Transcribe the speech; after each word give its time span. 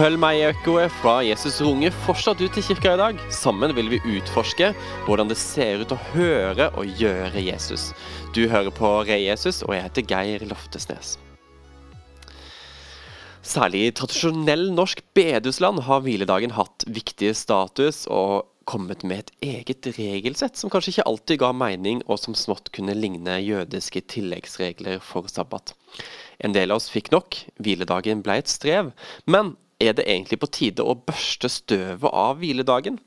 Følg 0.00 0.16
meg 0.16 0.38
i 0.38 0.44
ekkoet 0.48 0.92
fra 1.02 1.18
Jesus 1.20 1.58
Runge 1.60 1.90
fortsatt 2.06 2.40
ut 2.40 2.54
til 2.56 2.64
kirka 2.64 2.94
i 2.94 3.00
dag. 3.02 3.18
Sammen 3.36 3.74
vil 3.76 3.90
vi 3.92 3.98
utforske 4.14 4.70
hvordan 5.04 5.28
det 5.28 5.36
ser 5.36 5.82
ut 5.82 5.92
å 5.92 5.98
høre 6.14 6.70
og 6.80 6.94
gjøre 6.96 7.42
Jesus. 7.44 7.90
Du 8.32 8.46
hører 8.48 8.72
på 8.72 8.94
Re 9.04 9.18
Jesus, 9.20 9.60
og 9.66 9.74
jeg 9.76 9.84
heter 9.90 10.08
Geir 10.08 10.46
Loftesnes. 10.48 11.18
Særlig 13.44 13.84
i 13.90 13.92
tradisjonell 14.00 14.70
norsk 14.72 15.04
bedehusland 15.12 15.84
har 15.84 16.00
hviledagen 16.08 16.56
hatt 16.56 16.88
viktig 16.88 17.34
status 17.36 18.06
og 18.08 18.48
kommet 18.64 19.04
med 19.04 19.26
et 19.26 19.36
eget 19.52 19.92
regelsett 20.00 20.56
som 20.56 20.72
kanskje 20.72 20.94
ikke 20.96 21.08
alltid 21.12 21.44
ga 21.44 21.52
mening, 21.52 22.00
og 22.08 22.24
som 22.24 22.32
smått 22.32 22.72
kunne 22.72 22.96
ligne 22.96 23.36
jødiske 23.44 24.08
tilleggsregler 24.16 25.04
for 25.04 25.28
sabbat. 25.28 25.76
En 26.40 26.56
del 26.56 26.72
av 26.72 26.80
oss 26.80 26.88
fikk 26.88 27.12
nok, 27.12 27.44
hviledagen 27.60 28.24
ble 28.24 28.40
et 28.40 28.48
strev. 28.48 28.94
Men 29.28 29.58
er 29.80 29.96
det 29.96 30.04
egentlig 30.06 30.40
på 30.42 30.50
tide 30.52 30.84
å 30.84 30.98
børste 31.08 31.48
støvet 31.50 32.12
av 32.12 32.40
hviledagen? 32.42 33.00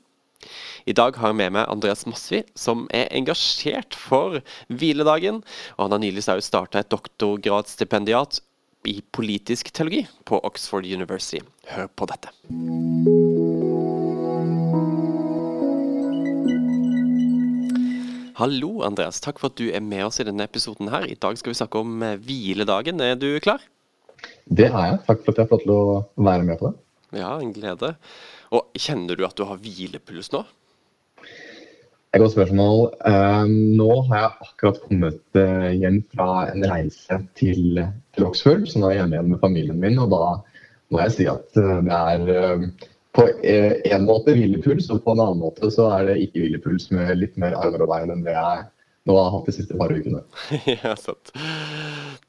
I 0.84 0.92
dag 0.92 1.16
har 1.16 1.30
jeg 1.32 1.38
med 1.38 1.54
meg 1.56 1.70
Andreas 1.72 2.04
Masvi, 2.04 2.42
som 2.58 2.84
er 2.92 3.08
engasjert 3.16 3.96
for 3.96 4.42
hviledagen. 4.68 5.40
Og 5.78 5.86
han 5.86 5.94
har 5.96 6.02
nylig 6.02 6.26
starta 6.26 6.82
et 6.82 6.90
doktorgradsstipendiat 6.92 8.42
i 8.90 8.98
politisk 9.16 9.70
teologi 9.72 10.02
på 10.28 10.42
Oxford 10.44 10.84
University. 10.84 11.40
Hør 11.72 11.88
på 11.96 12.10
dette. 12.10 12.28
Hallo, 18.34 18.82
Andreas. 18.84 19.22
Takk 19.24 19.38
for 19.40 19.54
at 19.54 19.56
du 19.56 19.70
er 19.70 19.80
med 19.80 20.04
oss 20.10 20.18
i 20.20 20.26
denne 20.26 20.44
episoden 20.44 20.90
her. 20.92 21.06
I 21.06 21.16
dag 21.16 21.38
skal 21.40 21.54
vi 21.54 21.60
snakke 21.62 21.80
om 21.80 22.02
hviledagen. 22.26 23.00
Er 23.00 23.16
du 23.16 23.30
klar? 23.40 23.62
Det 24.44 24.68
er 24.68 24.76
jeg. 24.90 25.00
Takk 25.06 25.22
for 25.24 25.32
at 25.32 25.38
jeg 25.38 25.46
har 25.46 25.52
fått 25.52 25.64
til 25.64 25.74
å 25.74 25.84
være 26.20 26.46
med 26.46 26.60
på 26.60 26.70
det. 26.70 26.76
Ja, 27.20 27.32
en 27.38 27.52
glede. 27.54 27.94
Og 28.54 28.68
Kjenner 28.78 29.16
du 29.16 29.24
at 29.26 29.36
du 29.38 29.44
har 29.48 29.60
hvilepuls 29.62 30.30
nå? 30.34 30.42
Et 32.14 32.22
godt 32.22 32.34
spørsmål. 32.36 32.84
Uh, 33.02 33.46
nå 33.48 33.90
har 34.10 34.20
jeg 34.20 34.48
akkurat 34.48 34.82
kommet 34.84 35.38
uh, 35.38 35.70
hjem 35.74 36.02
fra 36.12 36.28
en 36.52 36.66
reise 36.70 37.18
til, 37.38 37.80
til, 38.14 38.26
Oxford, 38.28 38.68
så 38.70 38.78
nå 38.78 38.90
er 38.90 38.94
jeg 38.94 39.02
hjemme 39.02 39.18
igjen 39.18 39.32
med 39.32 39.42
familien 39.42 39.80
min. 39.82 39.98
Og 40.02 40.12
da 40.12 40.26
må 40.94 41.00
jeg 41.02 41.16
si 41.16 41.26
at 41.30 41.58
uh, 41.58 41.80
det 41.82 41.96
er 41.96 42.68
på 43.14 43.26
en 43.34 44.06
måte 44.06 44.34
hvilepuls, 44.34 44.90
og 44.90 45.02
på 45.02 45.14
en 45.14 45.24
annen 45.24 45.42
måte 45.42 45.70
så 45.74 45.88
er 45.96 46.10
det 46.10 46.20
ikke 46.22 46.44
hvilepuls 46.44 46.88
med 46.94 47.16
litt 47.18 47.36
mer 47.40 47.56
armer 47.58 47.86
og 47.86 47.90
bein 47.90 48.10
enn 48.14 48.24
det 48.26 48.34
jeg 48.34 48.64
nå 49.04 49.16
har 49.18 49.32
hatt 49.34 49.48
de 49.48 49.52
siste 49.52 49.76
par 49.76 49.92
ukene. 49.92 50.22
ja, 50.70 50.94
sant. 50.96 51.32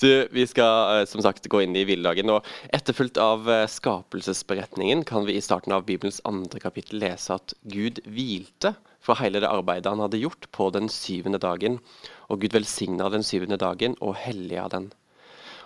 Du, 0.02 0.10
vi 0.36 0.44
skal 0.50 1.02
eh, 1.02 1.06
som 1.08 1.24
sagt 1.24 1.48
gå 1.52 1.62
inn 1.64 1.76
i 1.78 1.86
hviledagen. 1.88 2.34
og 2.34 2.48
Etterfulgt 2.76 3.20
av 3.22 3.48
eh, 3.52 3.64
skapelsesberetningen 3.72 5.06
kan 5.08 5.28
vi 5.28 5.38
i 5.38 5.44
starten 5.44 5.76
av 5.76 5.86
Bibelens 5.88 6.20
andre 6.28 6.60
kapittel 6.60 7.00
lese 7.06 7.38
at 7.38 7.56
Gud 7.72 8.04
hvilte 8.04 8.74
fra 9.06 9.16
hele 9.22 9.40
det 9.40 9.52
arbeidet 9.52 9.92
han 9.92 10.04
hadde 10.04 10.20
gjort 10.20 10.50
på 10.56 10.68
den 10.76 10.92
syvende 10.92 11.40
dagen. 11.40 11.80
Og 12.28 12.44
Gud 12.44 12.58
velsigna 12.58 13.08
den 13.14 13.24
syvende 13.24 13.60
dagen 13.62 13.96
og 14.04 14.18
helliga 14.20 14.68
den. 14.74 14.92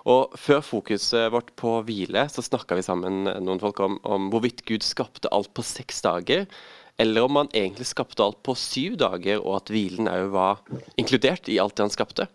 Og 0.09 0.35
Før 0.39 0.61
fokuset 0.63 1.31
vårt 1.33 1.55
på 1.59 1.79
hvile, 1.87 2.27
så 2.31 2.45
snakka 2.45 2.77
vi 2.77 2.85
sammen 2.85 3.25
noen 3.25 3.59
folk 3.61 3.81
om, 3.83 3.97
om 4.05 4.29
hvorvidt 4.31 4.61
Gud 4.69 4.85
skapte 4.85 5.31
alt 5.35 5.51
på 5.57 5.65
seks 5.65 6.05
dager 6.05 6.45
eller 6.99 7.23
om 7.23 7.39
han 7.39 7.51
egentlig 7.55 7.87
skapte 7.87 8.23
alt 8.25 8.41
på 8.43 8.55
syv 8.59 8.97
dager, 8.99 9.39
og 9.39 9.61
at 9.61 9.71
hvilen 9.71 10.09
òg 10.11 10.33
var 10.35 10.59
inkludert 10.99 11.47
i 11.47 11.59
alt 11.63 11.77
det 11.77 11.85
han 11.87 11.93
skapte. 11.93 12.27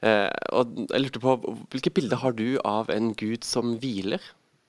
Eh, 0.00 0.30
og 0.56 0.76
jeg 0.86 1.02
lurte 1.02 1.22
på, 1.22 1.34
Hvilke 1.72 1.92
bilder 1.92 2.22
har 2.22 2.36
du 2.38 2.60
av 2.64 2.92
en 2.94 3.10
gud 3.18 3.44
som 3.44 3.74
hviler? 3.82 4.22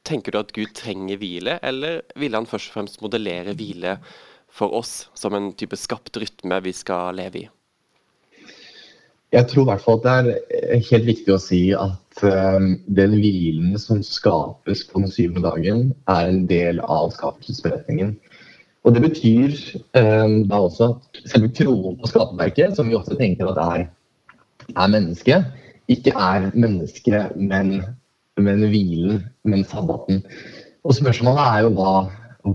Tenker 0.07 0.33
du 0.33 0.41
at 0.41 0.51
Gud 0.55 0.73
trenger 0.75 1.21
hvile, 1.21 1.59
eller 1.61 2.01
ville 2.17 2.39
han 2.39 2.49
først 2.49 2.71
og 2.71 2.79
fremst 2.79 3.01
modellere 3.05 3.53
hvile 3.53 3.99
for 4.51 4.73
oss 4.75 5.05
som 5.13 5.37
en 5.37 5.51
type 5.53 5.77
skapt 5.77 6.17
rytme 6.17 6.57
vi 6.65 6.73
skal 6.75 7.15
leve 7.21 7.43
i? 7.43 7.49
Jeg 9.31 9.47
tror 9.47 9.63
i 9.63 9.69
hvert 9.69 9.83
fall 9.85 10.01
at 10.01 10.25
det 10.27 10.39
er 10.73 10.81
helt 10.89 11.05
viktig 11.07 11.31
å 11.31 11.39
si 11.39 11.61
at 11.77 12.23
um, 12.25 12.73
den 12.91 13.13
hvilen 13.21 13.77
som 13.79 14.01
skapes 14.03 14.81
på 14.89 15.05
den 15.05 15.13
syvende 15.13 15.45
dagen, 15.45 15.85
er 16.11 16.33
en 16.33 16.43
del 16.49 16.81
av 16.83 17.13
skapelsesberetningen. 17.15 18.17
Og 18.83 18.95
Det 18.95 19.01
betyr 19.01 19.57
um, 19.93 20.37
da 20.49 20.57
også 20.57 20.87
at 20.89 21.19
selve 21.29 21.51
troen 21.53 21.97
på 21.99 22.09
skaperverket, 22.09 22.75
som 22.77 22.89
vi 22.89 22.97
ofte 22.97 23.17
tenker 23.19 23.51
at 23.51 23.59
er, 23.61 23.83
er 24.73 24.89
menneske, 24.89 25.37
ikke 25.91 26.13
er 26.17 26.49
menneske, 26.55 27.25
men, 27.35 27.75
men 28.41 28.65
hvilen, 28.71 29.21
men 29.45 29.63
sabbaten. 29.67 30.23
Og 30.83 30.97
Spørsmålet 30.97 31.45
er 31.45 31.59
jo 31.67 31.73
hva, 31.77 31.93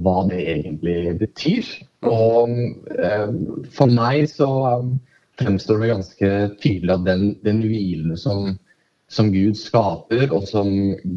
hva 0.03 0.17
det 0.31 0.43
egentlig 0.57 1.19
betyr. 1.23 1.71
Og 2.07 2.51
um, 2.51 3.67
For 3.71 3.87
meg 3.87 4.27
så 4.33 4.51
um, 4.81 4.97
fremstår 5.39 5.83
det 5.83 5.93
ganske 5.95 6.31
tydelig 6.63 6.97
at 6.97 7.07
den, 7.07 7.27
den 7.47 7.63
hvilen 7.63 8.17
som, 8.19 8.57
som 9.09 9.31
Gud 9.31 9.55
skaper, 9.61 10.27
og 10.35 10.49
som 10.51 10.73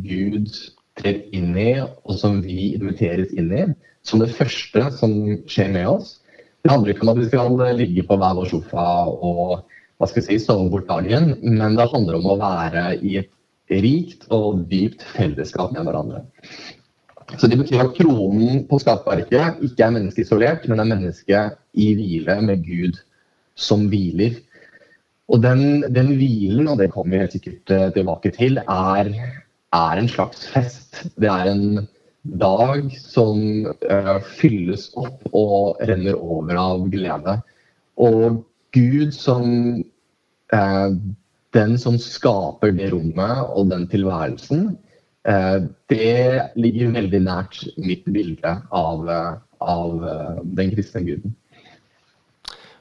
Gud 0.05 0.53
trer 0.99 1.21
inn 1.35 1.55
i, 1.57 1.71
og 1.81 2.17
som 2.19 2.41
vi 2.43 2.73
inviteres 2.75 3.33
inn 3.35 3.51
i, 3.55 3.65
som 4.05 4.21
det 4.21 4.31
første 4.35 4.85
som 4.99 5.15
skjer 5.49 5.73
med 5.73 5.89
oss. 5.91 6.17
Det 6.63 6.71
handler 6.71 6.93
ikke 6.93 7.05
om 7.07 7.13
at 7.13 7.21
vi 7.21 7.27
skal 7.29 7.59
ligge 7.79 8.05
på 8.07 8.17
hver 8.19 8.37
vår 8.37 8.49
sofa 8.51 8.87
og 9.09 9.61
hva 9.99 10.07
skal 10.07 10.21
jeg 10.21 10.27
si, 10.39 10.45
sove 10.45 10.69
bort 10.71 10.87
dagen, 10.87 11.33
men 11.43 11.75
det 11.75 11.89
handler 11.91 12.19
om 12.19 12.27
å 12.31 12.39
være 12.39 12.83
i 13.03 13.17
et 13.19 13.31
rikt 13.83 14.27
og 14.33 14.65
dypt 14.71 15.03
fellesskap 15.15 15.73
med 15.75 15.87
hverandre. 15.87 16.23
Så 17.37 17.47
Det 17.47 17.59
betyr 17.59 17.83
at 17.83 17.93
kronen 17.97 18.63
på 18.69 18.79
skapverket 18.81 19.59
ikke 19.65 19.85
er 19.85 19.93
menneskeisolert, 19.93 20.65
men 20.67 20.81
er 20.81 20.89
mennesket 20.89 21.59
i 21.77 21.91
hvile 21.97 22.39
med 22.41 22.63
Gud 22.65 22.97
som 23.59 23.85
hviler. 23.91 24.39
Og 25.29 25.43
den, 25.43 25.83
den 25.93 26.15
hvilen, 26.17 26.67
og 26.71 26.79
det 26.79 26.89
kommer 26.93 27.13
vi 27.13 27.21
helt 27.21 27.35
sikkert 27.35 27.75
eh, 27.75 27.91
tilbake 27.93 28.31
til, 28.33 28.57
er, 28.63 29.11
er 29.75 30.01
en 30.01 30.09
slags 30.09 30.47
fest. 30.49 31.03
Det 31.19 31.29
er 31.29 31.51
en 31.51 31.87
dag 32.39 32.89
som 32.99 33.39
uh, 33.67 34.17
fylles 34.39 34.89
opp 34.99 35.23
og 35.35 35.79
renner 35.87 36.17
over 36.17 36.59
av 36.59 36.85
glede. 36.91 37.39
Og 37.99 38.43
Gud 38.75 39.15
som 39.15 39.47
uh, 40.53 40.89
den 41.57 41.77
som 41.81 41.97
skaper 42.01 42.73
det 42.77 42.91
rommet 42.93 43.43
og 43.49 43.71
den 43.73 43.87
tilværelsen, 43.89 44.71
uh, 45.29 45.59
det 45.91 46.49
ligger 46.59 46.95
veldig 46.97 47.23
nært 47.25 47.61
mitt 47.77 48.05
bilde 48.09 48.55
av, 48.69 49.05
av 49.59 50.09
den 50.57 50.73
kristne 50.75 51.05
guden. 51.07 51.37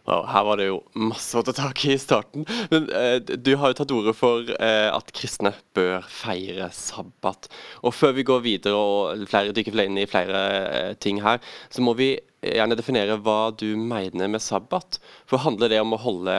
Wow, 0.09 0.23
her 0.25 0.45
var 0.45 0.57
det 0.57 0.71
jo 0.71 0.77
masse 0.97 1.37
å 1.37 1.45
ta 1.45 1.53
tak 1.53 1.83
i 1.85 1.91
i 1.93 2.01
starten. 2.01 2.47
Men 2.71 2.87
eh, 2.97 3.19
du 3.21 3.51
har 3.61 3.73
jo 3.73 3.77
tatt 3.77 3.91
ordet 3.93 4.15
for 4.17 4.47
eh, 4.57 4.89
at 4.89 5.11
kristne 5.13 5.53
bør 5.77 6.07
feire 6.09 6.71
sabbat. 6.73 7.51
Og 7.85 7.93
før 7.93 8.15
vi 8.17 8.25
går 8.31 8.41
videre 8.47 8.79
og 8.79 9.27
flere, 9.29 9.53
dykker 9.53 9.77
inn 9.85 10.01
i 10.01 10.07
flere 10.09 10.41
eh, 10.79 10.95
ting 10.97 11.21
her, 11.21 11.43
så 11.69 11.85
må 11.85 11.93
vi 11.99 12.15
gjerne 12.41 12.79
definere 12.79 13.19
hva 13.21 13.51
du 13.53 13.75
mener 13.77 14.33
med 14.33 14.41
sabbat. 14.41 14.97
For 15.29 15.45
handler 15.45 15.75
det 15.75 15.83
om 15.85 15.93
å 15.93 16.01
holde 16.01 16.39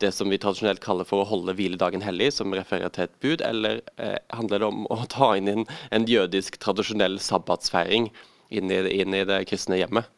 det 0.00 0.14
som 0.16 0.32
vi 0.32 0.40
tradisjonelt 0.40 0.80
kaller 0.80 1.04
for 1.04 1.20
å 1.20 1.28
holde 1.28 1.52
hviledagen 1.58 2.06
hellig, 2.06 2.30
som 2.32 2.56
refererer 2.56 2.96
til 2.96 3.10
et 3.10 3.20
bud, 3.20 3.44
eller 3.44 3.84
eh, 4.00 4.16
handler 4.32 4.64
det 4.64 4.72
om 4.72 4.88
å 4.88 5.02
ta 5.12 5.34
inn 5.36 5.52
en, 5.52 5.68
en 5.92 6.08
jødisk 6.08 6.56
tradisjonell 6.64 7.20
sabbatsfeiring 7.20 8.08
inn 8.56 8.72
i, 8.72 8.80
inn 9.04 9.20
i 9.20 9.24
det 9.28 9.44
kristne 9.52 9.82
hjemmet? 9.82 10.08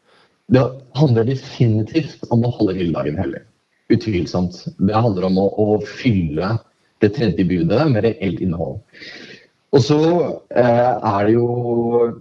Det 0.53 0.63
handler 0.97 1.27
definitivt 1.27 2.25
om 2.33 2.45
å 2.45 2.53
holde 2.59 2.75
hviledagen 2.77 3.17
hellig. 3.17 3.41
Utvilsomt. 3.93 4.61
Det 4.77 4.95
handler 4.97 5.27
om 5.29 5.39
å, 5.41 5.45
å, 5.61 5.67
fylle 5.85 6.55
det 7.03 7.11
tredje 7.17 7.45
budet 7.47 7.85
med 7.91 8.05
reelt 8.05 8.41
innhold. 8.41 8.79
Og 9.75 9.83
så 9.83 9.99
eh, 10.55 10.93
er 10.95 11.25
det 11.27 11.33
jo 11.35 11.47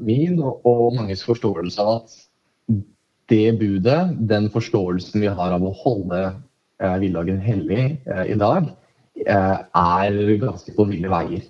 min 0.03 0.41
og, 0.41 0.65
og 0.67 0.97
manges 0.97 1.23
forståelse 1.25 1.85
av 1.85 1.93
at 1.99 2.17
det 3.33 3.55
budet, 3.61 4.01
den 4.29 4.51
forståelsen 4.53 5.23
vi 5.23 5.31
har 5.33 5.55
av 5.55 5.65
å 5.65 5.73
holde 5.85 6.23
eh, 6.27 6.97
hviledagen 6.99 7.41
hellig 7.45 7.85
eh, 8.05 8.25
i 8.35 8.39
dag, 8.41 8.69
eh, 9.25 9.57
er 9.61 10.19
ganske 10.43 10.75
på 10.77 10.89
ville 10.91 11.13
veier. 11.13 11.47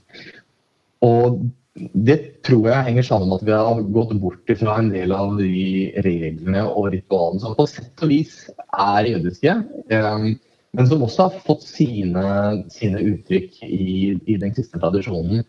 Og 1.04 1.40
det 1.74 2.16
tror 2.46 2.68
jeg 2.70 2.86
henger 2.86 3.06
sammen 3.06 3.30
med 3.30 3.40
at 3.40 3.46
vi 3.48 3.54
har 3.56 3.80
gått 3.96 4.12
bort 4.22 4.50
fra 4.60 4.76
en 4.78 4.90
del 4.92 5.12
av 5.14 5.32
de 5.40 5.90
reglene 6.06 6.62
og 6.70 6.92
ritualene 6.94 7.42
som 7.42 7.56
på 7.58 7.66
sett 7.66 8.04
og 8.04 8.12
vis 8.12 8.34
er 8.78 9.08
jødiske, 9.10 9.54
ehm, 9.96 10.28
men 10.74 10.90
som 10.90 11.02
også 11.02 11.26
har 11.26 11.40
fått 11.46 11.64
sine, 11.66 12.26
sine 12.70 13.02
uttrykk 13.10 13.58
i, 13.66 14.14
i, 14.14 14.36
den 14.38 14.54
kristne 14.54 14.82
tradisjonen. 14.82 15.42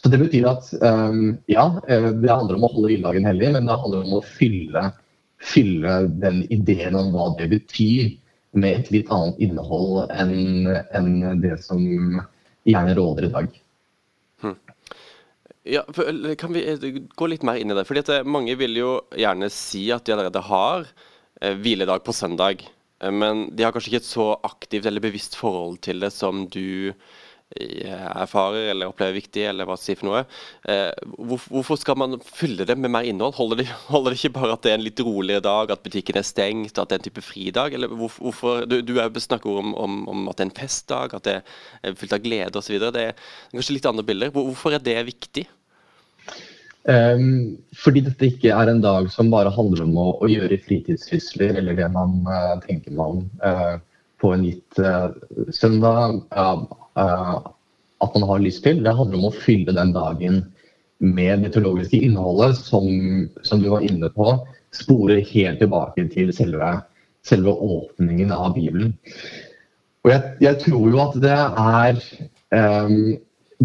Så 0.00 0.12
Det 0.12 0.20
betyr 0.20 0.50
at 0.52 0.68
ehm, 0.84 1.38
ja, 1.48 1.66
eh, 1.88 2.10
det 2.12 2.32
handler 2.32 2.58
om 2.58 2.68
å 2.68 2.72
holde 2.74 2.92
hviledagen 2.92 3.28
hellig, 3.28 3.52
men 3.56 3.68
det 3.68 3.80
handler 3.80 4.04
om 4.04 4.18
å 4.20 4.24
fylle, 4.36 4.84
fylle 5.40 5.96
den 6.20 6.42
ideen 6.52 6.96
om 6.96 7.12
hva 7.14 7.32
det 7.40 7.48
betyr, 7.54 8.12
med 8.52 8.80
et 8.80 8.88
litt 8.90 9.10
annet 9.14 9.38
innhold 9.38 10.10
enn, 10.10 10.66
enn 10.96 11.40
det 11.40 11.54
som 11.62 11.84
gjerne 12.66 12.96
råder 12.98 13.28
i 13.28 13.34
dag. 13.36 13.60
Ja, 15.68 15.82
Kan 16.38 16.52
vi 16.52 16.64
gå 17.16 17.26
litt 17.28 17.44
mer 17.44 17.60
inn 17.60 17.70
i 17.70 17.76
det? 17.76 17.86
Fordi 17.88 18.04
at 18.04 18.26
Mange 18.26 18.56
vil 18.56 18.78
jo 18.80 18.92
gjerne 19.12 19.50
si 19.52 19.90
at 19.92 20.06
de 20.06 20.14
allerede 20.14 20.42
har 20.48 20.86
eh, 21.40 21.56
hviledag 21.56 22.04
på 22.04 22.14
søndag. 22.16 22.64
Men 23.00 23.46
de 23.56 23.64
har 23.64 23.72
kanskje 23.72 23.94
ikke 23.94 24.02
et 24.02 24.08
så 24.10 24.24
aktivt 24.44 24.84
eller 24.84 25.00
bevisst 25.00 25.36
forhold 25.40 25.78
til 25.86 26.02
det 26.04 26.10
som 26.12 26.42
du 26.52 26.92
erfarer 27.50 28.70
eller 28.70 28.90
opplever 28.90 29.16
viktig, 29.16 29.42
eller 29.50 29.66
hva 29.66 29.74
det 29.74 29.82
sier 29.82 29.98
for 29.98 30.06
noe. 30.06 30.20
Eh, 30.70 30.90
hvorfor 31.18 31.78
skal 31.80 31.98
man 31.98 32.20
fylle 32.22 32.66
det 32.66 32.76
med 32.78 32.92
mer 32.94 33.06
innhold? 33.08 33.34
Holder 33.34 33.62
det, 33.62 33.66
holder 33.90 34.14
det, 34.14 34.20
ikke 34.20 34.36
bare 34.38 34.54
at 34.54 34.62
det 34.64 34.72
er 34.72 34.78
en 34.78 34.86
litt 34.86 35.02
roligere 35.02 35.44
dag, 35.44 35.74
at 35.74 35.82
butikken 35.82 36.20
er 36.20 36.26
stengt, 36.26 36.78
at 36.78 36.90
det 36.90 36.96
er 36.96 37.02
en 37.02 37.08
type 37.08 37.26
fridag? 37.26 37.74
Eller 37.74 37.90
hvorfor, 37.90 38.66
Du, 38.70 38.80
du 38.86 38.94
snakker 39.20 39.50
om, 39.50 39.74
om, 39.74 40.02
om, 40.08 40.28
at 40.30 40.38
det 40.38 40.46
er 40.46 40.50
en 40.50 40.58
festdag, 40.60 41.14
at 41.18 41.26
det 41.26 41.38
er 41.82 41.98
fylt 41.98 42.14
av 42.14 42.22
glede 42.22 42.62
osv. 42.62 42.78
Det 42.78 43.06
er 43.08 43.24
kanskje 43.50 43.78
litt 43.78 43.90
andre 43.90 44.06
bilder. 44.06 44.34
Hvorfor 44.36 44.76
er 44.76 44.84
det 44.84 44.98
viktig? 45.10 45.48
Um, 46.88 47.58
fordi 47.76 48.00
dette 48.06 48.30
ikke 48.30 48.54
er 48.56 48.70
en 48.70 48.80
dag 48.80 49.10
som 49.12 49.28
bare 49.30 49.52
handler 49.52 49.84
om 49.84 49.98
å, 50.00 50.08
å 50.24 50.30
gjøre 50.30 50.62
fritidssysler, 50.64 51.58
eller 51.60 51.76
det 51.76 51.90
man 51.92 52.22
uh, 52.24 52.56
tenker 52.64 52.94
man 52.96 53.26
uh, 53.44 53.76
på 54.20 54.32
en 54.32 54.46
gitt 54.46 54.80
uh, 54.80 55.10
søndag. 55.52 56.22
Eh, 56.30 56.62
at 57.00 58.16
man 58.16 58.26
har 58.28 58.42
lyst 58.42 58.64
til. 58.64 58.82
Det 58.84 58.96
handler 58.96 59.20
om 59.20 59.28
å 59.30 59.36
fylle 59.36 59.74
den 59.76 59.92
dagen 59.96 60.40
med 61.00 61.44
det 61.44 61.54
teologiske 61.54 62.00
innholdet 62.04 62.58
som, 62.60 62.86
som, 63.42 63.62
du 63.62 63.70
var 63.72 63.84
inne 63.84 64.10
på, 64.12 64.34
sporer 64.76 65.24
helt 65.32 65.60
tilbake 65.62 66.04
til 66.12 66.32
selve, 66.36 66.74
selve 67.26 67.54
åpningen 67.54 68.32
av 68.36 68.52
Bibelen. 68.56 68.94
Og 70.04 70.12
jeg, 70.12 70.34
jeg, 70.44 70.60
tror 70.64 70.86
jo 70.92 71.02
at 71.02 71.16
det 71.20 71.36
er 71.36 72.00
um, 72.56 72.98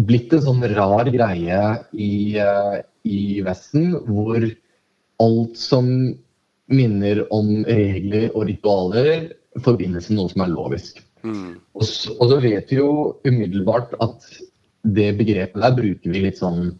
blitt 0.08 0.32
en 0.36 0.44
sånn 0.48 0.64
rar 0.76 1.08
greie 1.12 1.60
i, 1.92 2.12
uh, 2.40 2.76
i 3.08 3.40
Vesten, 3.44 3.94
hvor 4.08 4.44
alt 5.24 5.60
som 5.60 5.88
minner 6.66 7.22
om 7.32 7.62
regler 7.68 8.32
og 8.34 8.48
ritualer, 8.50 9.28
forbindes 9.64 10.10
med 10.10 10.18
noe 10.18 10.32
som 10.32 10.42
er 10.44 10.52
lovisk. 10.52 11.05
Mm. 11.26 11.56
Og, 11.74 11.84
så, 11.84 12.14
og, 12.16 12.28
så, 12.30 12.40
vet 12.42 12.70
vi 12.70 12.78
jo 12.78 12.90
umiddelbart 13.26 13.96
at 14.04 14.28
det 14.96 15.10
begrepet 15.18 15.62
der 15.62 15.74
bruker 15.74 16.12
vi 16.12 16.22
litt 16.22 16.38
sånn, 16.38 16.70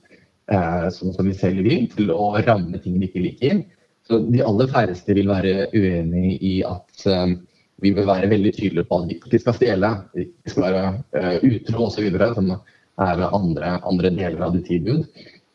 eh, 0.53 0.87
sånn 0.95 1.15
som 1.17 1.27
vi 1.27 1.35
selv 1.35 1.67
vil, 1.67 1.89
til 1.93 2.13
å 2.15 2.31
ramme 2.39 2.79
ting 2.83 3.01
vi 3.01 3.11
ikke 3.11 3.25
liker. 3.25 3.65
Så 4.07 4.21
de 4.31 4.45
aller 4.47 4.71
færreste 4.71 5.17
vil 5.19 5.33
være 5.33 5.69
uenig 5.75 6.37
i 6.47 6.55
at 6.67 7.07
eh, 7.11 7.35
vi 7.83 7.93
vil 7.97 8.07
være 8.09 8.31
veldig 8.31 8.53
tydelige 8.57 8.89
på 8.89 9.01
at 9.01 9.09
vi 9.11 9.19
ikke 9.19 9.43
skal 9.43 9.57
stjele, 9.59 9.93
vi 10.17 10.29
skal 10.53 10.69
være 10.69 10.85
eh, 11.19 11.49
utro 11.51 11.89
osv., 11.89 12.07
som 12.39 12.55
er 12.57 13.25
andre, 13.27 13.75
andre 13.85 14.13
deler 14.15 14.47
av 14.47 14.55
det 14.57 14.65
tilbud. 14.71 15.03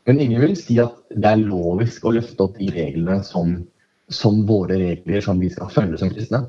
Men 0.09 0.19
ingen 0.21 0.43
vil 0.43 0.55
si 0.57 0.77
at 0.81 0.97
det 1.13 1.29
er 1.29 1.41
lovisk 1.41 2.05
å 2.05 2.13
løfte 2.17 2.45
opp 2.45 2.59
de 2.59 2.69
reglene 2.73 3.21
som, 3.25 3.55
som 4.11 4.43
våre 4.49 4.77
regler 4.81 5.23
som 5.25 5.41
vi 5.41 5.49
skal 5.53 5.71
følge 5.73 6.01
som 6.01 6.11
kristne. 6.13 6.43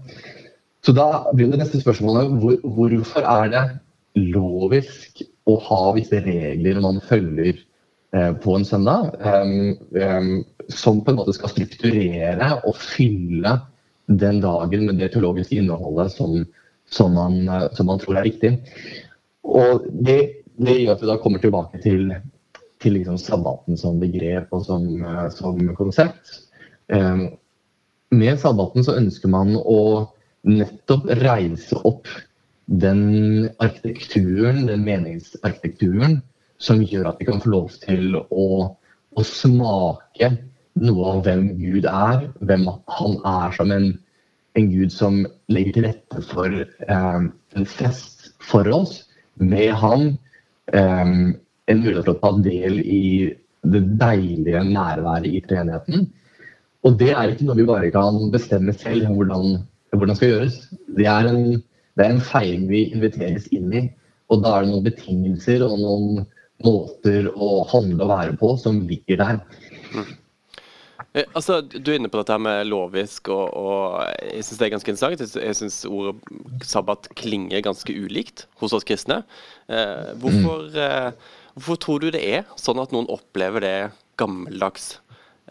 Så 0.82 0.94
da 0.96 1.08
blir 1.34 1.50
det 1.52 1.60
neste 1.60 1.80
spørsmålet 1.82 2.32
hvor, 2.42 2.56
hvorfor 2.62 3.26
er 3.28 3.50
det 3.52 3.62
lovisk 4.18 5.22
å 5.48 5.58
ha 5.68 5.82
visse 5.96 6.18
regler 6.24 6.80
man 6.82 6.98
følger 7.06 7.54
eh, 7.54 8.32
på 8.42 8.56
en 8.56 8.66
søndag, 8.66 9.12
um, 9.22 9.76
um, 9.94 10.32
som 10.70 11.00
på 11.02 11.12
en 11.12 11.20
måte 11.20 11.34
skal 11.36 11.52
strukturere 11.52 12.50
og 12.66 12.76
fylle 12.78 13.56
den 14.06 14.40
dagen 14.42 14.88
med 14.88 14.98
det 15.00 15.12
teologiske 15.14 15.60
innholdet 15.60 16.12
som, 16.14 16.42
som, 16.90 17.14
man, 17.14 17.46
som 17.76 17.88
man, 17.88 18.02
tror 18.02 18.18
er 18.18 18.26
riktig. 18.26 18.56
Og 19.46 19.86
det, 19.86 20.18
det, 20.58 20.80
gjør 20.82 20.96
at 20.96 21.04
vi 21.04 21.10
da 21.10 21.18
kommer 21.22 21.42
tilbake 21.42 21.82
til, 21.84 22.10
til 22.82 22.98
liksom 22.98 23.20
sabbaten 23.22 23.78
som 23.78 24.02
begrep 24.02 24.50
og 24.54 24.66
som, 24.66 24.88
eh, 24.98 25.28
som 25.34 25.62
konsept. 25.78 26.40
Um, 26.92 27.30
med 28.12 28.42
sabbaten 28.42 28.84
så 28.84 28.98
ønsker 28.98 29.30
man 29.32 29.54
å 29.56 30.10
nettopp 30.48 31.08
reise 31.22 31.78
opp 31.86 32.08
den 32.66 33.50
arkitekturen, 33.62 34.66
den 34.66 34.84
meningsarkitekturen, 34.86 36.20
som 36.62 36.82
gjør 36.82 37.10
at 37.10 37.20
vi 37.20 37.26
kan 37.28 37.42
få 37.42 37.52
lov 37.52 37.74
til 37.82 38.16
å, 38.22 38.46
å 39.18 39.24
smake 39.26 40.30
noe 40.82 41.08
av 41.10 41.22
hvem 41.26 41.46
Gud 41.58 41.86
er, 41.90 42.28
hvem 42.40 42.66
han 42.96 43.16
er 43.28 43.56
som 43.56 43.72
en, 43.74 43.88
en 44.56 44.70
Gud 44.72 44.94
som 44.94 45.20
legger 45.52 45.76
til 45.76 45.88
rette 45.88 46.24
for 46.30 46.62
eh, 46.62 47.22
en 47.58 47.68
fest 47.68 48.30
for 48.42 48.68
oss, 48.72 49.02
med 49.42 49.72
han. 49.82 50.12
Eh, 50.72 51.14
en 51.70 51.82
mulighet 51.82 52.06
for 52.06 52.14
å 52.14 52.20
ta 52.22 52.32
del 52.44 52.80
i 52.80 53.04
det 53.72 53.82
deilige 54.00 54.62
nærværet 54.66 55.28
i 55.30 55.42
treenigheten. 55.46 56.08
Og 56.82 56.96
det 56.98 57.12
er 57.14 57.30
ikke 57.30 57.46
noe 57.46 57.58
vi 57.60 57.68
bare 57.68 57.92
kan 57.94 58.18
bestemme 58.32 58.74
selv 58.74 59.12
hvordan 59.14 59.60
hvordan 59.98 60.18
skal 60.18 60.32
gjøres. 60.32 60.60
Det 60.96 61.08
er, 61.08 61.28
en, 61.28 61.60
det 61.98 62.06
er 62.06 62.14
en 62.14 62.24
feiring 62.24 62.68
vi 62.70 62.86
inviteres 62.92 63.48
inn 63.54 63.72
i. 63.76 63.86
Og 64.32 64.40
da 64.44 64.56
er 64.56 64.64
det 64.64 64.72
noen 64.72 64.86
betingelser 64.86 65.64
og 65.66 65.76
noen 65.80 66.24
måter 66.62 67.28
å 67.34 67.62
handle 67.70 68.06
og 68.06 68.12
være 68.12 68.36
på 68.40 68.52
som 68.60 68.82
ligger 68.88 69.20
der. 69.20 69.40
Mm. 69.92 70.10
Eh, 71.12 71.28
altså, 71.34 71.60
Du 71.60 71.90
er 71.90 71.98
inne 71.98 72.10
på 72.12 72.20
dette 72.20 72.38
med 72.40 72.66
lovisk, 72.70 73.28
og, 73.34 73.52
og 73.52 74.24
jeg 74.24 74.46
syns 74.46 74.60
det 74.60 74.66
er 74.66 74.74
ganske 74.76 74.94
interessant. 74.94 75.36
Jeg 75.36 75.58
syns 75.58 75.82
ordet 75.88 76.66
sabbat 76.68 77.10
klinger 77.18 77.64
ganske 77.64 77.92
ulikt 77.92 78.46
hos 78.62 78.74
oss 78.76 78.86
kristne. 78.88 79.22
Eh, 79.68 80.12
hvorfor, 80.22 80.68
mm. 80.70 80.78
eh, 80.86 81.42
hvorfor, 81.58 81.80
tror 81.84 82.02
du 82.02 82.10
det 82.14 82.22
er 82.24 82.46
sånn 82.60 82.80
at 82.82 82.94
noen 82.94 83.10
opplever 83.12 83.64
det 83.64 83.76
gammeldags 84.20 84.94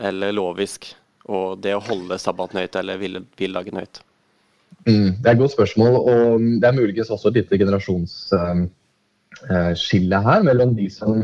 eller 0.01 0.33
lovisk, 0.33 0.93
og 1.29 1.61
det 1.61 1.75
å 1.77 1.83
holde 1.85 2.17
sabbaten 2.21 2.61
høyt 2.61 2.77
eller 2.79 2.97
hviledagen 3.01 3.77
høyt? 3.77 4.01
Mm, 4.87 5.09
det 5.21 5.27
er 5.27 5.35
et 5.35 5.41
godt 5.41 5.55
spørsmål. 5.55 5.93
Og 5.95 6.39
det 6.61 6.67
er 6.67 6.77
muligens 6.77 7.13
også 7.13 7.27
et 7.29 7.37
lite 7.41 7.59
generasjonsskille 7.61 10.17
uh, 10.17 10.21
uh, 10.21 10.27
her 10.31 10.39
mellom 10.47 10.69
de 10.77 10.87
som 10.89 11.23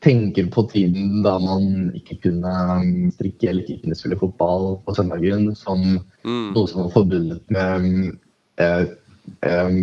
tenker 0.00 0.48
på 0.48 0.64
tiden 0.72 1.22
da 1.24 1.34
man 1.42 1.90
ikke 1.96 2.16
kunne 2.24 2.48
um, 2.48 3.10
strikke 3.12 3.50
eller 3.50 3.66
ikke 3.66 3.82
kunne 3.84 3.98
spille 3.98 4.20
fotball 4.20 4.64
på 4.86 4.94
søndagen 4.96 5.50
som 5.58 5.80
mm. 6.24 6.46
noe 6.54 6.66
som 6.70 6.86
var 6.86 6.94
forbundet 6.94 7.42
med 7.52 7.72
um, 9.44 9.80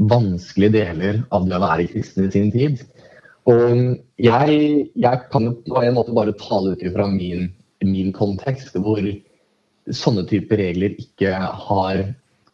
vanskelige 0.00 0.76
deler 0.78 1.20
av 1.28 1.44
det 1.48 1.58
å 1.58 1.64
være 1.66 1.90
kristen 1.92 2.24
i 2.24 2.32
sin 2.32 2.48
tid. 2.54 2.80
Og 3.50 3.74
jeg, 4.20 4.48
jeg 4.96 5.16
kan 5.32 5.44
på 5.66 5.82
en 5.82 5.96
måte 5.96 6.16
bare 6.16 6.40
tale 6.40 6.72
ut 6.72 6.82
fra 6.94 7.06
min, 7.12 7.50
min 7.84 8.12
kontekst, 8.16 8.76
hvor 8.80 9.00
sånne 9.96 10.26
typer 10.30 10.60
regler 10.60 10.96
ikke 11.00 11.34
har 11.36 12.04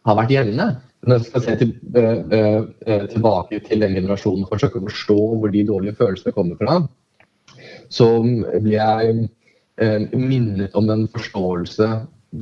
har 0.07 0.19
vært 0.21 0.35
gjeldende. 0.35 0.67
Når 1.07 1.19
jeg 1.19 1.29
skal 1.29 1.45
se 1.45 1.55
til, 1.61 1.73
uh, 1.95 2.67
uh, 2.89 3.07
tilbake 3.13 3.61
til 3.67 3.83
den 3.83 3.97
generasjonen 3.99 4.47
og 4.47 4.53
forsøke 4.55 4.81
å 4.81 4.87
forstå 4.89 5.19
hvor 5.41 5.53
de 5.53 5.65
dårlige 5.69 5.99
følelsene 5.99 6.35
kommer 6.35 6.59
fra, 6.61 6.81
så 7.93 8.09
blir 8.25 8.77
jeg 8.77 9.29
uh, 9.83 10.17
minnet 10.19 10.75
om 10.79 10.91
en 10.93 11.07
forståelse 11.15 11.91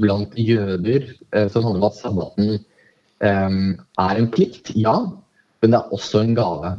blant 0.00 0.32
jøder 0.40 1.04
som 1.52 1.62
handler 1.62 1.82
om 1.84 1.84
at 1.86 1.98
sabbaten 2.00 2.54
er 3.22 4.18
en 4.18 4.26
plikt, 4.32 4.72
ja, 4.74 4.94
men 5.62 5.70
det 5.70 5.78
er 5.78 5.92
også 5.94 6.22
en 6.24 6.32
gave. 6.34 6.72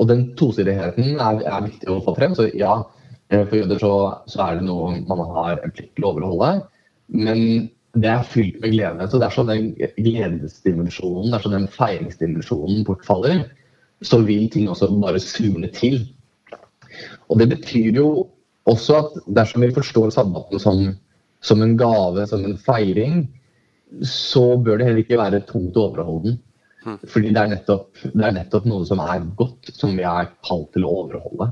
Og 0.00 0.08
den 0.08 0.24
tosidigheten 0.40 1.20
er, 1.20 1.44
er 1.46 1.66
viktig 1.68 1.92
å 1.92 2.00
få 2.02 2.16
frem. 2.16 2.34
Så 2.34 2.48
ja, 2.58 2.80
for 3.28 3.54
jøder 3.60 3.78
så, 3.78 3.92
så 4.32 4.40
er 4.48 4.58
det 4.58 4.66
noe 4.66 4.96
man 5.06 5.22
har 5.36 5.60
en 5.60 5.76
plikt 5.76 5.92
til 5.94 6.08
å 6.08 6.14
overholde. 6.16 6.50
Men 7.12 7.70
det 7.96 8.10
er 8.10 8.26
fylt 8.28 8.60
med 8.60 8.74
glede. 8.74 9.08
Så 9.10 9.20
dersom 9.22 9.48
den 9.50 9.70
gledesdimensjonen, 9.96 11.32
dersom 11.32 11.54
den 11.54 11.68
feiringsdimensjonen 11.72 12.84
bortfaller, 12.86 13.46
så 14.04 14.20
vil 14.26 14.50
ting 14.52 14.68
også 14.68 14.90
bare 15.00 15.22
surne 15.22 15.70
til. 15.72 16.02
Og 17.30 17.40
det 17.40 17.48
betyr 17.54 17.96
jo 17.96 18.08
også 18.68 18.98
at 19.00 19.18
dersom 19.38 19.64
vi 19.64 19.74
forstår 19.74 20.12
sabbaten 20.14 20.60
som, 20.60 20.82
som 21.40 21.62
en 21.62 21.76
gave, 21.78 22.26
som 22.28 22.44
en 22.44 22.58
feiring, 22.58 23.24
så 24.02 24.56
bør 24.58 24.78
det 24.78 24.88
heller 24.88 25.04
ikke 25.04 25.20
være 25.20 25.44
tungt 25.48 25.78
å 25.78 25.86
overholde 25.88 26.30
den. 26.32 26.38
Hmm. 26.86 26.98
Fordi 27.10 27.32
det 27.34 27.40
er, 27.40 27.50
nettopp, 27.54 27.88
det 28.02 28.22
er, 28.22 28.34
nettopp, 28.36 28.66
noe 28.68 28.86
som 28.86 29.00
er 29.02 29.24
godt, 29.38 29.72
som 29.74 29.96
vi 29.98 30.04
er 30.06 30.28
kalt 30.46 30.68
til 30.74 30.86
å 30.86 30.92
overholde. 31.02 31.48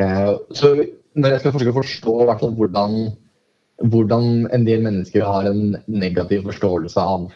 Eh, 0.00 0.32
så 0.56 0.72
når 1.16 1.34
jeg 1.34 1.42
skal 1.42 1.54
forsøke 1.54 1.74
å 1.74 1.80
forstå 1.80 2.16
hvordan 2.58 2.96
hvordan 3.84 4.46
en 4.54 4.64
del 4.64 4.84
mennesker 4.84 5.24
har 5.26 5.48
en 5.48 5.76
negativ 5.86 6.46
forståelse 6.48 7.00
av, 7.00 7.28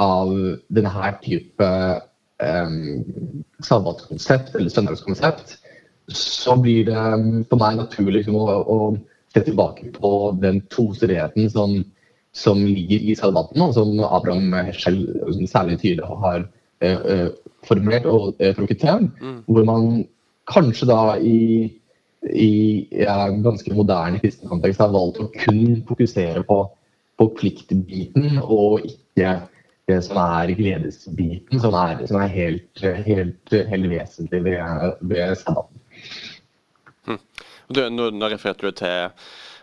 av 0.00 0.32
denne 0.68 1.12
type 1.24 1.70
um, 2.42 2.76
sabbatskonsept 3.64 4.54
eller 4.58 4.72
søndagskonsept, 4.72 5.56
så 6.10 6.56
blir 6.60 6.88
det 6.90 7.06
for 7.48 7.60
meg 7.60 7.78
naturlig 7.78 8.20
liksom, 8.20 8.36
å, 8.36 8.60
å, 8.60 8.78
se 9.30 9.44
tilbake 9.46 9.92
på 9.94 10.32
den 10.42 10.56
tosidigheten 10.74 11.46
som, 11.52 11.76
som 12.34 12.64
ligger 12.66 13.04
i 13.12 13.14
sabbaten, 13.14 13.62
og 13.62 13.76
som 13.76 13.92
Abraham 14.02 14.56
Heschel 14.66 15.04
særlig 15.46 15.76
tydelig 15.78 16.08
har 16.24 16.48
uh, 16.82 17.28
formulert 17.68 18.08
og 18.10 18.32
uh, 18.42 18.50
trukket 18.58 18.82
til, 18.82 19.06
Mm. 19.20 19.36
Hvor 19.46 19.68
man 19.68 19.84
kanskje 20.50 20.88
da 20.90 21.14
i 21.22 21.70
i 22.28 22.86
ja, 22.92 23.28
ganske 23.30 23.72
moderne 23.74 24.20
kristen 24.20 24.50
kontekst 24.50 24.82
har 24.82 24.92
valgt 24.92 25.20
å 25.22 25.30
kun 25.40 25.80
fokusere 25.88 26.42
på, 26.48 26.58
på 27.20 27.28
pliktbiten 27.38 28.40
og 28.42 28.84
ikke 28.84 29.38
det 29.90 30.00
som 30.06 30.20
er 30.22 30.52
gledesbiten, 30.54 31.60
som 31.62 31.74
er, 31.74 32.02
som 32.06 32.20
er 32.20 32.32
helt, 32.34 32.82
helt, 33.06 33.54
helt, 33.72 33.88
vesentlig 33.90 34.42
ved, 34.44 34.98
ved 35.10 35.34
sabbaten. 35.40 35.80
Du, 37.70 37.84
nå, 37.90 38.10
nå 38.14 38.28
refererte 38.30 38.66
du 38.66 38.76
til 38.76 39.10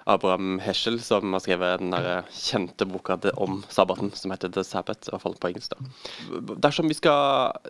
Abraham 0.08 0.58
Heschel, 0.64 1.00
som 1.04 1.36
har 1.36 1.44
skrevet 1.44 1.82
den 1.82 1.92
der 1.92 2.28
kjente 2.32 2.88
boka 2.88 3.18
om 3.36 3.62
sabbaten, 3.72 4.14
som 4.16 4.32
heter 4.32 4.52
The 4.56 4.64
Sabbath, 4.64 5.08
i 5.08 5.14
hvert 5.14 5.24
fall 5.24 5.36
på 5.40 5.52
engelsk. 5.52 5.76
da. 5.76 6.56
Dersom 6.64 6.88
vi 6.88 6.96
skal 6.96 7.64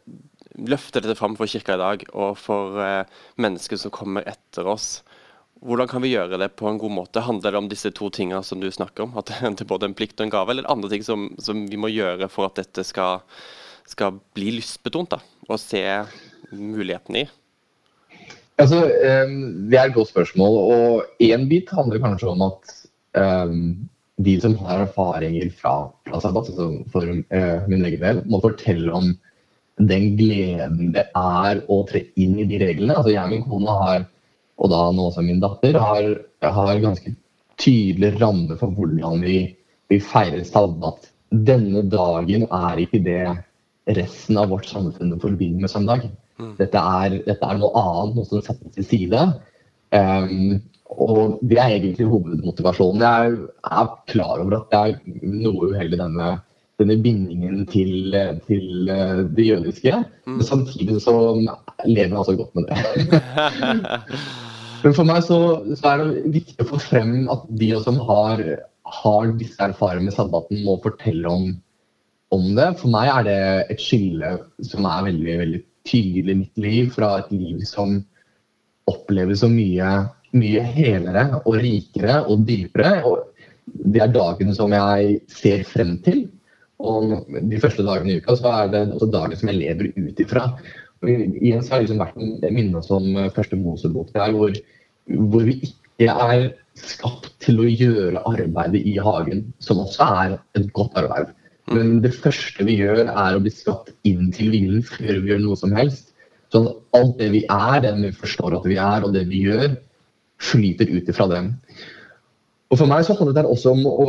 løfte 0.58 1.02
dette 1.04 1.18
fram 1.20 1.38
for 1.38 1.50
kirka 1.50 1.76
i 1.78 1.82
dag, 1.82 2.04
og 2.14 2.38
for 2.42 2.80
eh, 2.82 3.22
mennesker 3.42 3.80
som 3.80 3.94
kommer 3.94 4.26
etter 4.30 4.68
oss, 4.68 5.02
hvordan 5.66 5.90
kan 5.90 6.04
vi 6.04 6.12
gjøre 6.12 6.38
det 6.38 6.52
på 6.60 6.68
en 6.70 6.78
god 6.82 6.94
måte? 6.94 7.24
Handler 7.26 7.54
det 7.54 7.62
om 7.62 7.70
disse 7.72 7.90
to 7.96 8.12
tingene 8.14 8.44
som 8.46 8.62
du 8.62 8.70
snakker 8.72 9.08
om? 9.08 9.18
At 9.18 9.32
det 9.42 9.66
er 9.66 9.70
både 9.70 9.90
en 9.90 9.98
plikt 9.98 10.20
og 10.20 10.28
en 10.28 10.34
gave, 10.34 10.54
eller 10.54 10.70
andre 10.72 10.92
ting 10.94 11.06
som, 11.06 11.30
som 11.42 11.66
vi 11.70 11.80
må 11.80 11.92
gjøre 11.94 12.30
for 12.32 12.50
at 12.50 12.60
dette 12.60 12.86
skal, 12.86 13.24
skal 13.90 14.20
bli 14.38 14.54
lystbetont, 14.60 15.18
da, 15.18 15.22
og 15.48 15.62
se 15.62 15.84
mulighetene 16.54 17.26
i? 17.26 17.28
Altså, 18.58 18.88
Det 18.88 19.78
er 19.78 19.86
et 19.86 19.94
godt 19.94 20.10
spørsmål. 20.10 20.58
og 20.74 21.22
Én 21.22 21.46
bit 21.50 21.70
handler 21.70 22.02
kanskje 22.02 22.32
om 22.32 22.42
at 22.42 22.74
um, 23.18 23.90
de 24.18 24.34
som 24.42 24.56
har 24.58 24.88
erfaringer 24.88 25.52
fra, 25.54 25.92
fra 26.10 26.22
sabbat, 26.22 26.50
altså 26.50 26.84
for 26.92 27.06
uh, 27.06 27.70
min 27.70 27.86
egen 27.86 28.02
del, 28.02 28.24
må 28.26 28.42
fortelle 28.42 28.94
om 28.94 29.12
den 29.78 30.16
gleden 30.18 30.94
det 30.96 31.06
er 31.16 31.62
å 31.70 31.82
tre 31.90 32.04
inn 32.18 32.38
i 32.42 32.48
de 32.50 32.60
reglene. 32.62 32.96
Altså 32.98 33.14
Jeg 33.14 33.24
og 33.24 33.34
min 33.34 33.46
kone 33.46 33.76
har, 33.82 34.06
og 34.58 34.72
da 34.74 34.84
nå 34.94 35.10
også 35.10 35.26
min 35.26 35.42
datter, 35.44 35.78
har, 35.78 36.10
har 36.42 36.84
ganske 36.84 37.14
tydelige 37.62 38.18
rammer 38.22 38.58
for 38.60 38.74
hvordan 38.74 39.22
vi, 39.26 39.42
vi 39.92 40.00
feirer 40.02 40.46
sabbat. 40.48 41.12
Denne 41.30 41.84
dagen 41.92 42.48
er 42.48 42.82
ikke 42.82 43.04
det 43.06 43.22
resten 43.98 44.40
av 44.40 44.50
vårt 44.52 44.68
samfunn 44.70 45.16
forbinder 45.22 45.66
med 45.66 45.72
søndag. 45.72 46.08
Mm. 46.38 46.56
Dette 46.60 46.82
er, 46.82 47.20
dette 47.26 47.46
er, 47.50 47.60
noe 47.62 47.84
annet, 47.84 48.18
noe 48.18 48.30
som 48.30 48.44
settes 48.46 48.76
til 48.76 48.88
side. 48.88 49.24
Um, 49.94 50.58
og 50.98 51.40
det 51.46 51.58
er 51.60 51.78
egentlig 51.78 52.08
hovedmotivasjonen. 52.10 53.04
Jeg 53.04 53.48
er 53.70 53.94
klar 54.12 54.44
over 54.44 54.60
at 54.60 54.70
det 54.74 54.82
er 54.82 55.32
noe 55.44 55.72
uheldig 55.72 56.00
denne, 56.00 56.30
denne 56.78 56.98
bindingen 57.02 57.64
til, 57.70 58.14
til, 58.46 58.90
eh, 58.94 59.22
det 59.38 59.46
jødiske. 59.48 59.94
Mm. 60.30 60.42
Samtidig 60.46 61.00
så 61.02 61.16
lever 61.86 62.12
jeg 62.12 62.18
altså 62.18 62.36
godt 62.38 62.56
med 62.56 62.68
det. 62.70 62.78
Men 64.84 64.94
for 64.94 65.10
meg 65.10 65.24
så, 65.26 65.40
så, 65.74 65.84
er 65.90 66.04
det 66.04 66.34
viktig 66.36 66.62
å 66.62 66.70
få 66.70 66.82
frem 66.82 67.16
at 67.34 67.48
de 67.60 67.72
som 67.82 67.98
har, 68.08 68.44
har 69.02 69.32
disse 69.40 69.58
erfaringene 69.64 70.12
med 70.12 70.18
sabbaten, 70.18 70.62
må 70.66 70.78
fortelle 70.84 71.32
om, 71.32 71.48
om 72.36 72.46
det. 72.58 72.70
For 72.84 72.94
meg 72.94 73.10
er 73.10 73.26
det 73.26 73.40
et 73.74 73.82
skille 73.82 74.36
som 74.70 74.86
er 74.86 75.10
veldig, 75.10 75.40
veldig 75.42 75.64
tydelig 75.88 76.38
mitt 76.44 76.62
liv 76.62 76.94
fra 76.94 77.16
et 77.24 77.34
liv 77.34 77.66
som 77.66 77.98
oppleves 78.88 79.42
så 79.42 79.50
mye, 79.52 79.90
mye 80.38 80.64
helere 80.78 81.26
og 81.42 81.58
rikere 81.64 82.22
og 82.28 82.46
dypere. 82.48 83.02
Og 83.08 83.26
det 83.66 84.06
er 84.06 84.14
dagen 84.14 84.54
som 84.56 84.78
jeg 84.78 85.22
ser 85.32 85.66
frem 85.68 85.98
til. 86.06 86.28
Og 86.78 87.26
de 87.50 87.60
første 87.62 87.86
dagene 87.86 88.14
i 88.14 88.20
uka 88.22 88.36
så 88.38 88.52
er 88.54 88.70
det 88.74 88.84
også 88.94 89.10
dagen 89.14 89.40
som 89.40 89.50
jeg 89.50 89.62
lever 89.62 89.90
ut 89.98 90.22
ifra. 90.22 90.44
Igjen 91.08 91.64
så 91.64 91.74
har 91.74 91.82
det 91.82 91.88
liksom 91.88 92.02
vært 92.04 92.20
minnet 92.20 92.54
minne 92.54 92.84
som 92.86 93.08
første 93.34 93.58
Mosebok 93.58 94.14
der, 94.14 94.34
hvor, 94.36 94.54
hvor 95.32 95.46
vi 95.48 95.58
ikke 95.66 96.14
er 96.14 96.48
skapt 96.78 97.32
til 97.42 97.64
å 97.64 97.70
gjøre 97.70 98.22
arbeidet 98.30 98.84
i 98.86 98.98
hagen, 99.02 99.48
som 99.64 99.82
også 99.82 100.10
er 100.24 100.38
et 100.58 100.70
godt 100.78 100.98
arbeid. 101.02 101.34
Men 101.74 101.98
det 102.04 102.14
første 102.16 102.64
vi 102.64 102.78
gjør, 102.80 103.10
er 103.10 103.36
å 103.36 103.42
bli 103.44 103.52
skapt 103.52 103.92
inn 104.08 104.30
til 104.36 104.54
hvilen 104.54 104.86
før 104.86 105.18
vi 105.18 105.34
gjør 105.34 105.44
noe 105.44 105.58
som 105.60 105.74
helst. 105.76 106.14
Sånn 106.54 106.70
at 106.70 107.00
alt 107.00 107.18
det 107.20 107.32
vi 107.34 107.42
er, 107.44 107.82
det 107.84 107.92
vi 108.00 108.14
forstår 108.16 108.56
at 108.56 108.68
vi 108.70 108.78
er, 108.80 109.04
og 109.04 109.18
det 109.18 109.26
vi 109.28 109.44
gjør, 109.50 109.74
flyter 110.40 110.94
ut 110.94 111.10
ifra 111.12 111.28
dem. 111.34 111.56
Og 112.72 112.80
For 112.80 112.90
meg 112.90 113.04
så 113.08 113.18
handler 113.18 113.42
det 113.42 113.52
også 113.52 113.74
om 113.74 113.84
å 113.90 114.08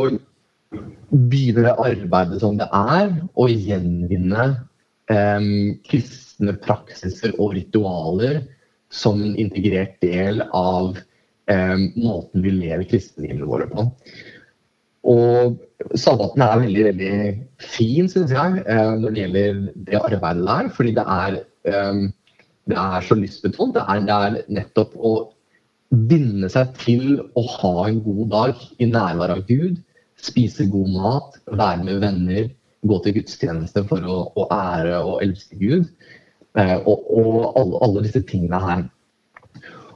begynne 1.09 1.65
det 1.65 1.75
arbeidet 1.81 2.41
som 2.43 2.57
det 2.59 2.67
er, 2.75 3.13
å 3.33 3.47
gjenvinne 3.49 4.45
eh, 5.11 5.47
kristne 5.89 6.55
praksiser 6.63 7.33
og 7.37 7.55
ritualer 7.57 8.43
som 8.93 9.21
en 9.21 9.37
integrert 9.41 9.97
del 10.03 10.43
av 10.55 10.97
eh, 11.49 11.79
måten 11.97 12.45
vi 12.45 12.53
lever 12.57 12.85
kristenlivet 12.89 13.49
våre 13.49 13.69
på. 13.71 13.87
Og 15.09 15.57
sabbaten 15.97 16.43
er 16.43 16.61
veldig 16.61 16.85
veldig 16.89 17.17
fin, 17.63 18.09
syns 18.11 18.33
jeg, 18.35 18.63
eh, 18.67 18.93
når 19.01 19.15
det 19.15 19.25
gjelder 19.25 19.59
det 19.89 20.01
arbeidet 20.03 20.47
der. 20.51 20.71
Fordi 20.77 20.95
det 20.97 21.05
er, 21.17 21.41
det 22.69 22.79
er 22.85 23.05
så 23.05 23.17
lystbetont. 23.17 23.75
Det 23.77 23.83
er, 23.87 24.05
det 24.05 24.15
er 24.15 24.39
nettopp 24.59 24.95
å 24.95 25.13
binde 25.89 26.49
seg 26.53 26.75
til 26.77 27.21
å 27.37 27.43
ha 27.57 27.87
en 27.87 28.01
god 28.05 28.25
dag 28.33 28.67
i 28.77 28.89
nærvær 28.89 29.33
av 29.39 29.47
Gud. 29.49 29.79
Spise 30.19 30.67
god 30.71 30.93
mat, 30.93 31.37
være 31.47 31.83
med 31.85 32.01
venner, 32.03 32.47
gå 32.87 33.01
til 33.03 33.17
gudstjeneste 33.19 33.83
for 33.89 34.05
å, 34.07 34.21
å 34.39 34.47
ære 34.53 35.01
og 35.03 35.21
elske 35.23 35.59
Gud. 35.59 35.89
Eh, 36.57 36.77
og, 36.79 37.05
og 37.11 37.59
alle, 37.59 37.83
alle, 37.85 38.05
disse 38.07 38.23
tingene 38.27 38.59
her. 38.63 38.87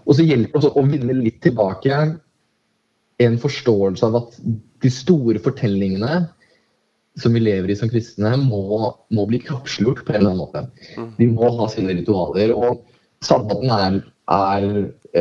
Og 0.03 0.17
så 0.17 0.25
hjelper 0.25 0.59
det 0.59 0.69
også 0.69 0.79
å 0.79 0.85
vinne 0.87 1.15
litt 1.17 1.39
tilbake 1.43 1.99
en 3.23 3.35
forståelse 3.39 4.07
av 4.07 4.17
at 4.19 4.39
de 4.83 4.91
store 4.91 5.39
fortellingene 5.43 6.23
som 7.19 7.35
vi 7.35 7.43
lever 7.43 7.69
i 7.69 7.77
som 7.77 7.91
kristne, 7.91 8.31
må, 8.41 8.89
må 9.13 9.25
bli 9.29 9.39
kroppsliggjort 9.43 10.01
på 10.05 10.15
en 10.15 10.19
eller 10.19 10.31
annen 10.31 10.41
måte. 10.41 10.63
Mm. 10.97 11.11
De 11.19 11.27
må 11.29 11.51
ha 11.59 11.67
sine 11.69 11.93
ritualer. 11.93 12.55
Og 12.57 12.81
sabbaten 13.23 13.69
er, 13.73 13.99
er 14.33 14.65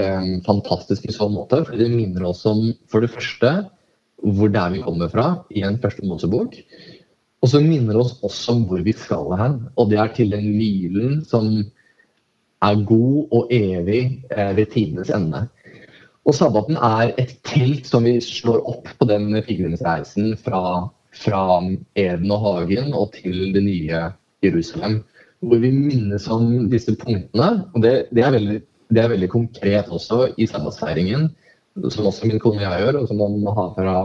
eh, 0.01 0.31
fantastisk 0.47 1.05
i 1.09 1.15
så 1.15 1.29
måte, 1.33 1.61
for 1.69 1.77
det 1.79 1.91
minner 1.93 2.31
oss 2.31 2.47
om 2.49 2.71
for 2.91 3.05
det 3.05 3.13
første 3.13 3.53
hvor 4.23 4.50
det 4.52 4.61
er 4.61 4.75
vi 4.76 4.83
kommer 4.85 5.11
fra 5.11 5.29
i 5.50 5.64
en 5.67 5.79
første 5.83 6.07
Mosebok. 6.07 6.55
Og 7.43 7.50
så 7.50 7.61
minner 7.62 7.97
det 7.97 8.02
oss 8.05 8.19
også 8.23 8.55
om 8.55 8.67
hvor 8.71 8.83
vi 8.87 8.95
skal 8.95 9.33
hen. 9.41 9.57
Og 9.76 9.91
det 9.91 9.99
er 9.99 10.12
til 10.14 10.31
den 10.31 10.52
hvilen 10.55 11.23
som 11.26 11.49
er 12.62 12.85
god 12.87 13.35
og 13.35 13.50
evig 13.50 14.23
eh, 14.31 14.52
ved 14.57 14.71
tidenes 14.71 15.11
ende. 15.11 15.47
Og 16.23 16.37
sabbaten 16.38 16.79
er 16.79 17.11
et 17.19 17.35
telt 17.47 17.88
som 17.91 18.07
vi 18.07 18.21
slår 18.23 18.62
opp 18.71 18.91
på 18.99 19.09
den 19.11 19.33
pilegrimsreisen 19.43 20.37
fra, 20.38 20.87
fra 21.19 21.43
Eden 21.99 22.31
og 22.31 22.45
hagen 22.47 22.93
og 22.95 23.11
til 23.17 23.50
det 23.57 23.64
nye 23.64 24.05
Jerusalem. 24.45 25.00
Hvor 25.43 25.59
vi 25.59 25.73
minnes 25.75 26.29
om 26.31 26.69
disse 26.71 26.95
punktene. 26.95 27.64
og 27.75 27.83
Det, 27.83 28.07
det, 28.14 28.23
er, 28.23 28.31
veldig, 28.31 28.61
det 28.95 29.02
er, 29.02 29.11
veldig, 29.11 29.31
konkret 29.33 29.91
også 29.91 30.29
i 30.38 30.47
sabbatsfeiringen, 30.47 31.33
som 31.91 32.09
også 32.09 32.29
min 32.29 32.41
kone 32.43 32.61
og 32.61 32.67
jeg 32.67 32.85
gjør, 32.85 32.99
og 33.00 33.09
som 33.09 33.21
man 33.21 33.57
har 33.57 33.73
fra 33.76 33.97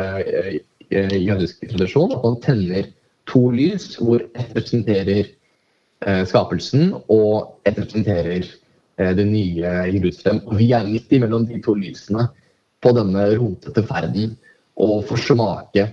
eh, 0.00 0.60
eh, 0.90 1.16
jødisk 1.22 1.64
tradisjon. 1.70 2.12
At 2.12 2.24
man 2.26 2.38
tenner 2.44 2.90
to 3.30 3.48
lys, 3.54 3.94
hvor 3.96 4.20
ett 4.34 4.52
representerer 4.52 5.24
eh, 5.24 6.22
skapelsen 6.28 6.92
og 7.08 7.56
ett 7.64 7.78
representerer 7.78 8.52
det 8.94 9.24
nye 9.26 9.70
Jerusalem. 9.90 10.36
Og 10.46 10.60
vi 10.60 10.68
er 10.70 10.84
midt 10.86 11.10
imellom 11.10 11.48
de 11.48 11.56
to 11.64 11.72
lysene 11.74 12.28
på 12.84 12.92
denne 12.94 13.24
rotete 13.32 13.82
ferden 13.88 14.36
og 14.78 15.00
får 15.08 15.18
smake 15.24 15.88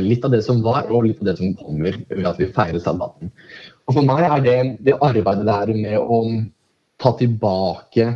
litt 0.00 0.24
av 0.24 0.32
det 0.32 0.40
som 0.46 0.62
var, 0.64 0.86
og 0.88 1.04
litt 1.04 1.20
av 1.20 1.28
det 1.28 1.34
som 1.36 1.52
kommer 1.58 1.98
ved 2.08 2.28
at 2.30 2.40
vi 2.40 2.48
feirer 2.56 2.80
sabbaten. 2.80 3.28
Og 3.84 3.98
For 3.98 4.06
meg 4.06 4.24
er 4.24 4.46
det, 4.46 4.56
det 4.86 4.96
arbeidet 4.96 5.44
der 5.44 5.74
med 5.76 5.98
å 6.00 6.22
ta 7.02 7.12
tilbake 7.18 8.08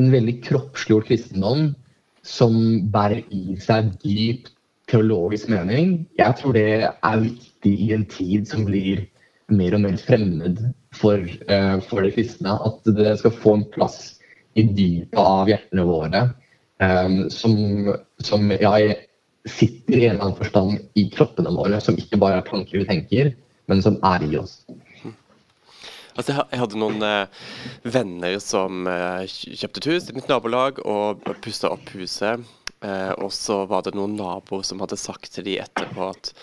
en 0.00 0.10
veldig 0.12 0.40
kroppsliggjort 0.44 1.08
kristendom 1.10 1.72
som 2.24 2.54
bærer 2.92 3.22
i 3.34 3.56
seg 3.62 3.92
dyp 4.02 4.48
teologisk 4.90 5.50
mening. 5.52 6.04
Jeg 6.18 6.38
tror 6.40 6.56
det 6.56 6.68
er 6.88 7.24
viktig 7.24 7.74
i 7.86 7.90
en 7.96 8.06
tid 8.10 8.48
som 8.50 8.64
blir 8.68 9.04
mer 9.52 9.76
og 9.76 9.84
mer 9.84 9.96
fremmed 10.00 10.60
for, 10.96 11.20
uh, 11.50 11.78
for 11.84 12.04
det 12.04 12.14
kristne. 12.16 12.56
At 12.56 12.94
det 12.96 13.18
skal 13.20 13.36
få 13.42 13.58
en 13.58 13.66
plass 13.74 14.16
i 14.54 14.66
dypet 14.66 15.18
av 15.20 15.50
hjertene 15.50 15.86
våre 15.88 16.22
um, 16.80 17.24
som, 17.32 17.56
som 18.22 18.52
ja, 18.54 18.74
sitter 19.44 19.98
i 19.98 20.06
en 20.06 20.14
eller 20.14 20.26
annen 20.28 20.38
forstand 20.38 21.00
i 21.00 21.08
kroppene 21.12 21.52
våre. 21.54 21.80
Som 21.84 21.98
ikke 22.00 22.20
bare 22.20 22.40
er 22.40 22.48
tanker 22.48 22.80
vi 22.80 22.88
tenker, 22.88 23.34
men 23.70 23.84
som 23.84 23.98
er 24.06 24.26
i 24.26 24.34
oss. 24.40 24.62
Altså, 26.14 26.36
jeg 26.38 26.60
hadde 26.62 26.78
noen 26.78 27.02
eh, 27.02 27.46
venner 27.86 28.36
som 28.42 28.86
eh, 28.90 29.24
kjøpte 29.26 29.82
et 29.82 29.90
hus 29.90 30.10
i 30.10 30.18
et 30.18 30.30
nabolag 30.30 30.78
og 30.86 31.24
pussa 31.42 31.72
opp 31.74 31.90
huset. 31.96 32.44
Eh, 32.84 33.12
og 33.18 33.32
så 33.34 33.64
var 33.70 33.86
det 33.86 33.96
noen 33.96 34.14
naboer 34.18 34.62
som 34.66 34.82
hadde 34.84 35.00
sagt 35.00 35.32
til 35.34 35.48
de 35.48 35.58
etterpå 35.64 36.12
at 36.12 36.34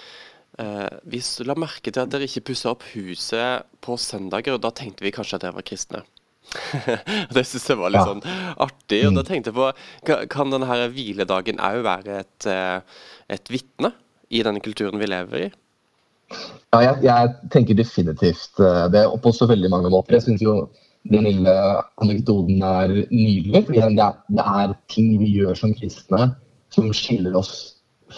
Eh, 0.59 0.87
vi 1.03 1.21
la 1.47 1.55
merke 1.55 1.93
til 1.93 2.03
at 2.03 2.11
dere 2.11 2.27
ikke 2.27 2.51
pussa 2.51 2.73
opp 2.73 2.83
huset 2.91 3.67
på 3.83 3.95
søndager, 3.99 4.57
og 4.57 4.63
da 4.65 4.73
tenkte 4.75 5.05
vi 5.05 5.13
kanskje 5.15 5.39
at 5.39 5.45
dere 5.45 5.57
var 5.57 5.67
kristne. 5.67 6.03
det 7.35 7.45
syns 7.47 7.69
jeg 7.69 7.79
var 7.79 7.93
litt 7.93 8.07
sånn 8.07 8.23
artig. 8.59 9.05
Og 9.07 9.15
da 9.15 9.23
mm. 9.23 9.27
tenkte 9.29 9.53
jeg 9.53 9.55
på 9.55 10.25
Kan 10.33 10.51
denne 10.51 10.77
hviledagen 10.91 11.61
òg 11.63 11.83
være 11.85 12.17
et, 12.25 12.47
et 13.31 13.51
vitne 13.53 13.93
i 14.33 14.41
denne 14.43 14.63
kulturen 14.63 14.99
vi 14.99 15.07
lever 15.07 15.45
i? 15.45 15.49
Ja, 16.71 16.79
jeg, 16.85 17.01
jeg 17.03 17.51
tenker 17.51 17.75
definitivt 17.75 18.61
eh, 18.63 18.85
det. 18.93 19.03
Og 19.09 19.19
på 19.23 19.33
så 19.35 19.47
veldig 19.49 19.71
mange 19.73 19.91
måter. 19.91 20.17
Jeg 20.17 20.27
syns 20.27 20.43
jo 20.45 20.55
den 21.11 21.25
lille 21.25 21.53
anekdoten 22.03 22.61
er 22.63 22.93
nydelig. 23.11 23.65
fordi 23.65 23.81
det 23.97 24.05
er, 24.05 24.17
det 24.29 24.45
er 24.45 24.75
ting 24.93 25.17
vi 25.19 25.33
gjør 25.39 25.57
som 25.57 25.73
kristne 25.75 26.31
som 26.71 26.91
skiller 26.95 27.35
oss 27.35 27.53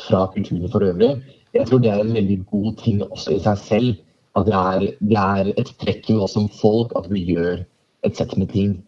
fra 0.05 0.27
kulturen 0.33 0.69
for 0.71 0.85
øvrig. 0.85 1.15
Jeg 1.53 1.67
tror 1.69 1.81
det 1.81 1.89
er 1.89 2.01
en 2.01 2.13
veldig 2.13 2.39
god 2.51 2.75
ting 2.81 3.01
også 3.03 3.37
i 3.37 3.41
seg 3.41 3.57
selv. 3.57 3.95
At 4.37 4.47
det 4.49 4.53
er, 4.57 4.85
det 4.99 5.19
er 5.21 5.51
et 5.61 5.69
trekk 5.81 6.09
ved 6.09 6.23
oss 6.25 6.33
som 6.33 6.49
folk 6.61 6.93
at 6.97 7.09
vi 7.09 7.25
gjør 7.33 7.61
et 8.05 8.17
sett 8.17 8.33
med 8.37 8.49
ting. 8.53 8.79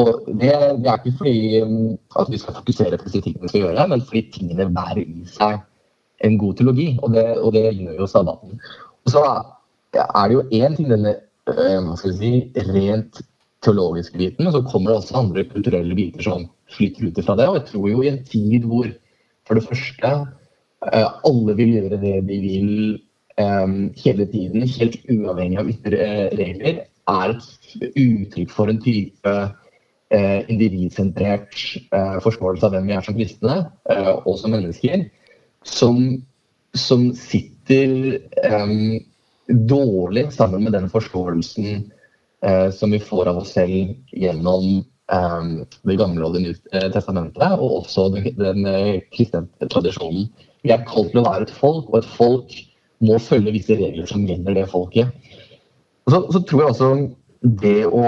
Og 0.00 0.24
det, 0.26 0.52
det, 0.80 0.88
er 0.88 1.00
ikke 1.00 1.18
fordi 1.18 1.60
um, 1.60 1.98
at 2.20 2.30
vi 2.32 2.38
skal 2.40 2.56
fokusere 2.56 2.96
på 2.96 3.08
disse 3.08 3.20
tingene 3.20 3.44
vi 3.44 3.52
skal 3.52 3.64
gjøre, 3.66 3.86
men 3.88 4.04
fordi 4.08 4.22
tingene 4.32 4.68
bærer 4.72 5.02
i 5.04 5.24
seg 5.28 5.60
en 6.26 6.38
god 6.38 6.56
teologi, 6.58 6.88
og 7.02 7.14
det, 7.16 7.26
og 7.38 7.52
det 7.56 7.66
gjør 7.76 8.00
jo 8.02 8.08
sabbaten. 8.10 8.60
Og 9.04 9.14
så 9.14 9.22
er 9.98 10.28
det 10.28 10.38
jo 10.38 10.42
én 10.54 10.76
ting, 10.76 10.90
denne 10.90 11.14
øh, 11.50 11.78
hva 11.86 11.96
skal 11.98 12.16
si, 12.18 12.32
rent 12.72 13.22
teologiske 13.62 14.18
biten, 14.18 14.44
men 14.44 14.54
så 14.54 14.62
kommer 14.66 14.90
det 14.90 14.98
også 15.00 15.18
andre 15.20 15.44
kulturelle 15.50 15.94
biter 15.98 16.24
som 16.26 16.46
flytter 16.76 17.08
ut 17.08 17.24
fra 17.24 17.36
det. 17.38 17.48
Og 17.48 17.58
jeg 17.58 17.66
tror 17.70 17.88
jo 17.90 18.02
i 18.02 18.10
en 18.10 18.22
tid 18.26 18.66
hvor 18.66 18.90
for 19.46 19.58
det 19.58 19.64
første 19.66 20.12
øh, 20.12 21.08
alle 21.28 21.56
vil 21.58 21.74
gjøre 21.78 22.00
det 22.02 22.14
de 22.28 22.38
vil 22.46 22.70
um, 23.40 23.92
hele 24.04 24.26
tiden, 24.26 24.68
helt 24.68 24.98
uavhengig 25.10 25.58
av 25.58 25.70
ytre 25.70 26.12
regler, 26.38 26.84
er 27.10 27.34
et 27.34 27.96
uttrykk 27.98 28.50
for 28.50 28.70
en 28.70 28.80
type 28.82 29.34
individsentrert 30.52 31.54
forståelse 32.20 32.66
av 32.66 32.74
hvem 32.74 32.90
vi 32.90 32.92
er 32.92 33.04
som 33.06 33.14
kristne 33.16 33.54
og 34.28 34.34
som 34.36 34.52
mennesker, 34.52 35.06
som, 35.68 35.98
som 36.74 37.08
sitter 37.18 38.18
um, 38.48 39.00
dårlig 39.68 40.28
sammen 40.32 40.64
med 40.64 40.76
den 40.76 40.88
forståelsen 40.92 41.90
som 42.74 42.90
vi 42.90 42.98
får 42.98 43.28
av 43.30 43.36
oss 43.38 43.52
selv 43.54 43.92
gjennom 44.18 44.64
um, 45.14 45.50
Det 45.86 45.94
gamle 45.94 46.24
og 46.26 46.34
Det 46.34 46.40
nye 46.42 46.88
testamentet, 46.90 47.52
og 47.54 47.76
også 47.84 48.08
den, 48.10 48.32
den 48.34 48.66
kristne 49.14 49.44
tradisjonen. 49.70 50.26
Vi 50.66 50.72
er 50.74 50.82
kalt 50.88 51.12
til 51.12 51.20
å 51.20 51.26
være 51.28 51.46
et 51.46 51.54
folk, 51.54 51.86
og 51.92 52.00
et 52.00 52.08
folk 52.16 52.56
må 53.02 53.18
følge 53.22 53.54
visse 53.54 53.76
regler 53.78 54.08
som 54.10 54.26
gjelder 54.26 54.58
det 54.58 54.66
folket. 54.70 55.14
Så, 56.10 56.24
så 56.34 56.42
tror 56.42 56.64
jeg 56.64 56.74
også 56.74 56.90
det 57.62 57.86
å, 57.86 58.02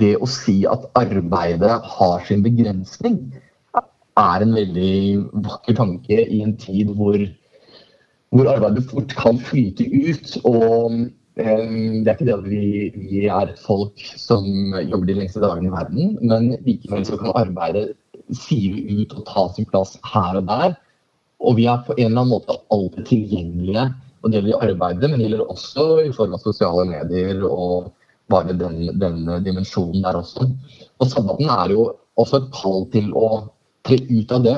det 0.00 0.14
å 0.20 0.28
si 0.28 0.60
at 0.68 0.84
arbeidet 0.98 1.76
har 1.96 2.26
sin 2.28 2.44
begrensning, 2.44 3.22
er 4.18 4.44
en 4.44 4.56
veldig 4.56 4.94
vakker 5.46 5.76
tanke 5.78 6.24
i 6.26 6.42
en 6.44 6.56
tid 6.60 6.90
hvor, 6.96 7.20
hvor 8.34 8.50
arbeidet 8.52 8.86
fort 8.90 9.14
kan 9.18 9.40
flyte 9.46 9.86
ut. 9.86 10.36
Og 10.48 10.98
eh, 11.40 11.64
det 12.02 12.10
er 12.10 12.14
ikke 12.16 12.28
det 12.28 12.36
at 12.36 12.46
vi, 12.48 12.64
vi, 12.96 13.24
er 13.26 13.52
et 13.52 13.62
folk 13.62 14.04
som 14.20 14.46
jobber 14.82 15.08
de 15.10 15.18
lengste 15.20 15.42
dagene 15.44 15.70
i 15.70 15.74
verden, 15.74 16.14
men 16.20 16.54
likevel 16.66 17.06
så 17.08 17.18
kan 17.20 17.36
arbeidet 17.38 17.94
sive 18.36 18.84
ut 19.00 19.16
og 19.18 19.26
ta 19.26 19.46
sin 19.54 19.68
plass 19.70 19.96
her 20.12 20.38
og 20.40 20.46
der. 20.50 20.76
Og 21.40 21.56
vi 21.56 21.66
er 21.70 21.80
på 21.86 21.96
en 21.96 22.10
eller 22.10 22.22
annen 22.22 22.34
måte 22.34 22.58
alltid 22.74 23.06
tilgjengelige. 23.08 23.88
Og 24.20 24.28
det 24.28 24.40
gjelder 24.40 24.52
i 24.52 24.68
arbeidet, 24.68 25.08
men 25.08 25.16
det 25.16 25.26
gjelder 25.30 25.48
også 25.48 25.86
i 26.04 26.12
form 26.12 26.36
av 26.36 26.44
sosiale 26.44 26.84
medier 26.90 27.40
og 27.48 27.88
bare 28.30 28.54
den, 28.54 28.90
den 29.00 29.24
dimensjonen 29.46 30.04
der 30.04 30.18
også. 30.20 30.46
Og 31.00 31.08
sabbaten 31.08 31.48
er 31.50 31.72
jo 31.72 31.86
også 32.20 32.42
et 32.42 32.50
kall 32.54 32.84
til 32.92 33.08
å 33.16 33.30
tre 33.90 33.98
ut 34.10 34.32
av 34.36 34.46
det. 34.46 34.56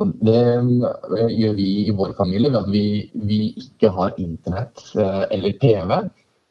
Og 0.00 0.16
det 0.24 0.40
eh, 0.40 1.28
gjør 1.36 1.54
vi 1.58 1.68
i 1.84 1.94
vår 1.94 2.16
familie 2.18 2.50
ved 2.50 2.60
at 2.64 2.72
vi, 2.72 2.84
vi 3.28 3.40
ikke 3.60 3.92
har 3.94 4.16
internett 4.22 4.82
eh, 4.96 5.22
eller 5.36 5.56
TV. 5.62 5.94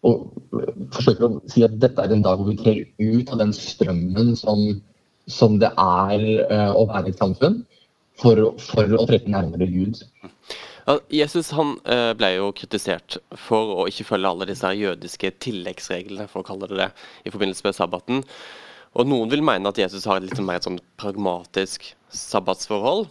Og 0.07 0.31
forsøker 0.95 1.27
å 1.27 1.41
si 1.51 1.65
at 1.65 1.75
dette 1.81 2.01
er 2.01 2.13
en 2.13 2.23
dag 2.25 2.39
hvor 2.39 2.49
vi 2.49 2.57
trer 2.61 2.79
ut 3.01 3.33
av 3.33 3.41
den 3.41 3.53
strømmen 3.53 4.33
som, 4.39 4.63
som 5.29 5.59
det 5.61 5.73
er 5.77 6.25
eh, 6.47 6.71
å 6.71 6.87
være 6.89 7.11
i 7.11 7.15
et 7.15 7.21
samfunn 7.21 7.61
for, 8.21 8.51
for 8.61 8.97
å 8.97 9.07
trekke 9.09 9.33
nærmere 9.33 9.69
Gud. 9.69 10.01
Jesus 11.13 11.51
han 11.55 11.75
eh, 11.85 12.11
ble 12.17 12.33
jo 12.35 12.49
kritisert 12.57 13.19
for 13.37 13.83
å 13.83 13.85
ikke 13.89 14.07
følge 14.09 14.31
alle 14.31 14.47
disse 14.49 14.71
jødiske 14.75 15.33
tilleggsreglene, 15.43 16.27
for 16.31 16.41
å 16.41 16.47
kalle 16.47 16.69
det 16.71 16.79
det, 16.79 16.89
i 17.25 17.33
forbindelse 17.33 17.67
med 17.67 17.77
sabbaten. 17.77 18.23
Og 18.99 19.07
Noen 19.07 19.31
vil 19.31 19.43
mene 19.45 19.71
at 19.71 19.79
Jesus 19.79 20.05
har 20.09 20.19
et 20.19 20.27
litt 20.27 20.39
mer 20.43 20.59
sånn 20.63 20.81
pragmatisk 20.99 21.93
sabbatsforhold. 22.11 23.07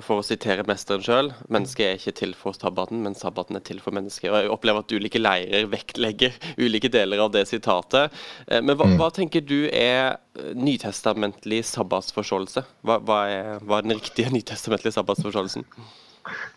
For 0.00 0.18
å 0.18 0.24
sitere 0.24 0.64
mesteren 0.66 1.02
sjøl, 1.04 1.26
mennesket 1.52 1.84
er 1.84 1.98
ikke 1.98 2.14
til 2.16 2.30
for 2.38 2.56
sabbaten, 2.56 3.02
men 3.04 3.16
sabbaten 3.18 3.58
er 3.58 3.62
til 3.66 3.82
for 3.84 3.94
mennesket. 3.94 4.30
Og 4.30 4.38
Jeg 4.38 4.52
opplever 4.54 4.80
at 4.80 4.94
ulike 4.94 5.20
leirer 5.20 5.66
vektlegger 5.70 6.38
ulike 6.56 6.88
deler 6.90 7.20
av 7.26 7.34
det 7.34 7.44
sitatet. 7.50 8.14
Eh, 8.48 8.62
men 8.62 8.78
hva, 8.78 8.88
mm. 8.88 8.96
hva 8.98 9.10
tenker 9.14 9.44
du 9.44 9.66
er 9.68 10.16
eh, 10.16 10.54
nytestamentlig 10.56 11.60
sabbatsforståelse? 11.68 12.64
Hva, 12.86 12.96
hva, 13.04 13.18
er, 13.28 13.50
hva 13.60 13.82
er 13.82 13.86
den 13.90 13.98
riktige 13.98 14.32
nytestamentlige 14.38 14.96
sabbatsforståelsen? 14.96 15.68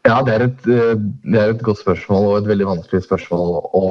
Ja, 0.08 0.22
det 0.24 0.34
er, 0.38 0.46
et, 0.48 0.70
eh, 0.72 0.94
det 1.28 1.42
er, 1.42 1.52
et, 1.52 1.66
godt 1.66 1.82
spørsmål 1.82 2.30
og 2.30 2.38
et 2.40 2.48
veldig 2.54 2.70
vanskelig 2.70 3.04
spørsmål 3.10 3.58
å 3.76 3.84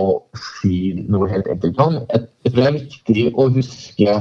si 0.57 1.05
noe 1.12 1.29
helt 1.29 1.51
enkelt 1.53 1.83
om. 1.85 2.01
Jeg 2.09 2.55
tror 2.55 2.62
det 2.62 2.70
er 2.70 2.79
viktig 2.81 3.27
å 3.37 3.51
huske 3.53 4.16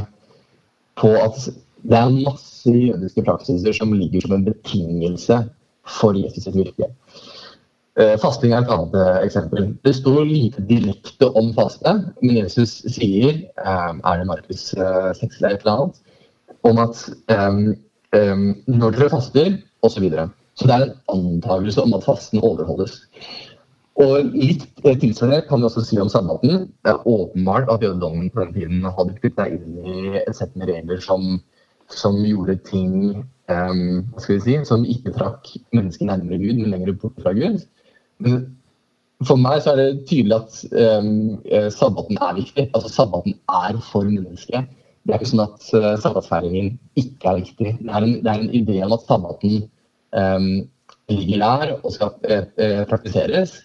på 0.99 1.11
at 1.19 1.37
det 1.85 1.97
er 1.99 2.13
masse 2.17 2.71
jødiske 2.71 3.23
praksiser 3.27 3.75
som 3.77 3.93
ligger 3.93 4.23
som 4.25 4.37
en 4.37 4.45
betingelse 4.47 5.43
for 5.85 6.17
Jesus' 6.17 6.47
sitt 6.47 6.57
virke. 6.57 6.89
Eh, 7.95 8.17
fasting 8.19 8.51
er 8.51 8.63
et 8.63 8.71
annet 8.73 8.95
eh, 8.99 9.19
eksempel. 9.23 9.69
Det 9.85 9.93
står 9.95 10.25
lite 10.27 10.63
direkte 10.67 11.29
om 11.39 11.53
faste, 11.55 11.93
men 12.23 12.39
Jesus 12.41 12.81
sier, 12.91 13.37
eh, 13.45 13.93
er 13.93 14.17
det 14.19 14.27
Markus 14.27 14.73
6 14.73 15.37
eller 15.37 15.53
et 15.53 15.63
eller 15.63 15.75
annet, 15.75 16.01
om 16.65 16.81
at 16.81 17.03
um, 17.29 18.55
når 18.65 18.95
dere 18.95 19.09
faster, 19.13 19.51
osv. 19.85 19.93
Så, 19.93 20.01
videre. 20.01 20.29
så 20.57 20.67
det 20.67 20.75
er 20.75 20.85
en 20.87 20.95
antakelse 21.13 21.83
om 21.83 21.93
at 21.93 22.03
fasten 22.03 22.41
overholdes. 22.41 23.03
Og 24.03 24.31
litt 24.35 24.65
tilsvarende 24.83 25.45
kan 25.47 25.61
vi 25.61 25.69
også 25.69 25.85
si 25.87 25.99
om 26.01 26.09
sabbaten. 26.11 26.65
Det 26.83 26.91
er 26.91 27.07
åpenbart 27.07 27.69
at 27.71 27.83
jødedommen 27.85 28.27
på 28.33 28.43
den 28.43 28.55
tiden 28.57 28.87
hadde 28.87 29.15
knyttet 29.21 29.55
inn 29.55 29.77
i 29.87 30.17
et 30.19 30.35
sett 30.35 30.55
med 30.59 30.67
regler 30.71 30.99
som 31.03 31.37
som 31.93 32.17
gjorde 32.25 32.57
ting 32.65 32.93
um, 33.49 34.05
skal 34.17 34.35
vi 34.35 34.41
si, 34.41 34.57
som 34.65 34.85
ikke 34.89 35.13
trakk 35.15 35.51
mennesket 35.75 36.07
nærmere 36.09 36.39
Gud, 36.41 36.61
men 36.61 36.71
lenger 36.73 36.95
bort 37.01 37.19
fra 37.21 37.33
Gud. 37.35 37.61
For 39.25 39.39
meg 39.39 39.61
så 39.63 39.73
er 39.73 39.81
det 39.81 40.07
tydelig 40.09 40.39
at 40.41 40.57
um, 41.03 41.37
sabbaten 41.71 42.19
er 42.19 42.39
viktig. 42.39 42.67
Altså 42.73 42.91
Sabbaten 42.91 43.37
er 43.47 43.79
for 43.91 44.07
mennesket. 44.09 44.71
Det 45.05 45.13
er 45.13 45.21
ikke 45.21 45.31
sånn 45.31 45.45
at 45.45 45.67
uh, 45.77 45.91
sabbatsfeiringen 46.01 46.73
ikke 46.99 47.29
er 47.29 47.41
viktig. 47.43 47.75
Det 47.83 47.91
er 47.91 48.07
en, 48.07 48.17
det 48.25 48.31
er 48.31 48.41
en 48.41 48.55
idé 48.57 48.79
om 48.85 48.95
at 48.97 49.05
sabbaten 49.05 49.67
um, 50.17 50.49
ligger 51.13 51.45
der 51.45 51.75
og 51.77 51.93
skal 51.93 52.15
uh, 52.25 52.83
praktiseres. 52.89 53.59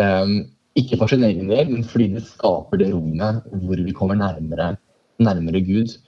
Um, 0.00 0.36
ikke 0.78 0.96
for 1.00 1.12
sin 1.12 1.24
egen 1.26 1.50
del, 1.52 1.68
men 1.68 1.84
fordi 1.84 2.08
det 2.14 2.24
skaper 2.24 2.80
det 2.80 2.92
rommet 2.94 3.42
hvor 3.64 3.82
vi 3.84 3.96
kommer 3.96 4.16
nærmere, 4.16 4.76
nærmere 5.20 5.60
Gud. 5.66 5.98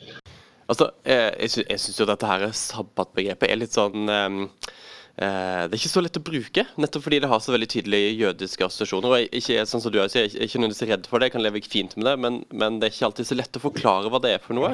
Altså, 0.70 0.88
jeg, 1.04 1.50
jeg 1.68 1.80
syns 1.82 2.00
jo 2.00 2.08
dette 2.08 2.28
her 2.28 2.48
sabbatbegrepet 2.56 3.50
er 3.50 3.60
litt 3.60 3.74
sånn 3.76 4.08
um, 4.08 4.38
uh, 4.46 5.64
Det 5.68 5.74
er 5.74 5.76
ikke 5.76 5.90
så 5.92 6.00
lett 6.00 6.16
å 6.16 6.22
bruke, 6.24 6.64
nettopp 6.80 7.04
fordi 7.04 7.18
det 7.20 7.28
har 7.28 7.42
så 7.44 7.52
veldig 7.52 7.68
tydelige 7.74 8.14
jødiske 8.22 8.64
assosiasjoner. 8.64 9.10
og 9.10 9.20
jeg, 9.20 9.28
ikke, 9.42 9.66
sånn 9.68 9.82
som 9.84 9.92
du 9.92 9.98
sier, 10.00 10.30
jeg 10.30 10.38
er 10.38 10.48
ikke 10.48 10.62
nødvendigvis 10.62 10.88
redd 10.88 11.08
for 11.10 11.20
det, 11.20 11.28
jeg 11.28 11.34
kan 11.34 11.44
leve 11.44 11.62
fint 11.68 11.96
med 11.98 12.08
det, 12.08 12.14
men, 12.24 12.38
men, 12.48 12.78
det 12.80 12.88
er 12.88 12.96
ikke 12.96 13.10
alltid 13.10 13.28
så 13.28 13.36
lett 13.36 13.58
å 13.60 13.62
forklare 13.66 14.12
hva 14.14 14.22
det 14.24 14.32
er 14.38 14.40
for 14.46 14.56
noe. 14.56 14.72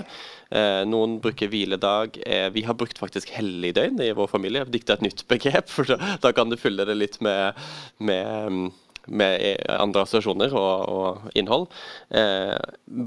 Uh, 0.55 0.85
noen 0.87 1.19
bruker 1.25 1.51
hviledag. 1.51 2.21
Uh, 2.23 2.47
vi 2.55 2.63
har 2.69 2.79
brukt 2.79 3.03
faktisk 3.03 3.35
helligdøgn 3.35 3.99
i 4.07 4.13
vår 4.15 4.31
familie. 4.31 4.63
Dikta 4.71 4.95
et 4.95 5.09
nytt 5.09 5.27
begrep, 5.31 5.67
for 5.75 5.91
da, 5.91 5.99
da, 6.23 6.31
kan 6.37 6.55
du 6.55 6.59
fylle 6.61 6.87
det 6.87 6.95
litt 7.01 7.19
med, 7.27 7.59
med 7.99 8.47
um, 8.47 8.63
med 9.11 9.43
andre 9.75 10.05
assosiasjoner 10.05 10.55
og, 10.57 10.91
og, 10.91 11.29
innhold. 11.39 11.67
Eh, 12.15 12.57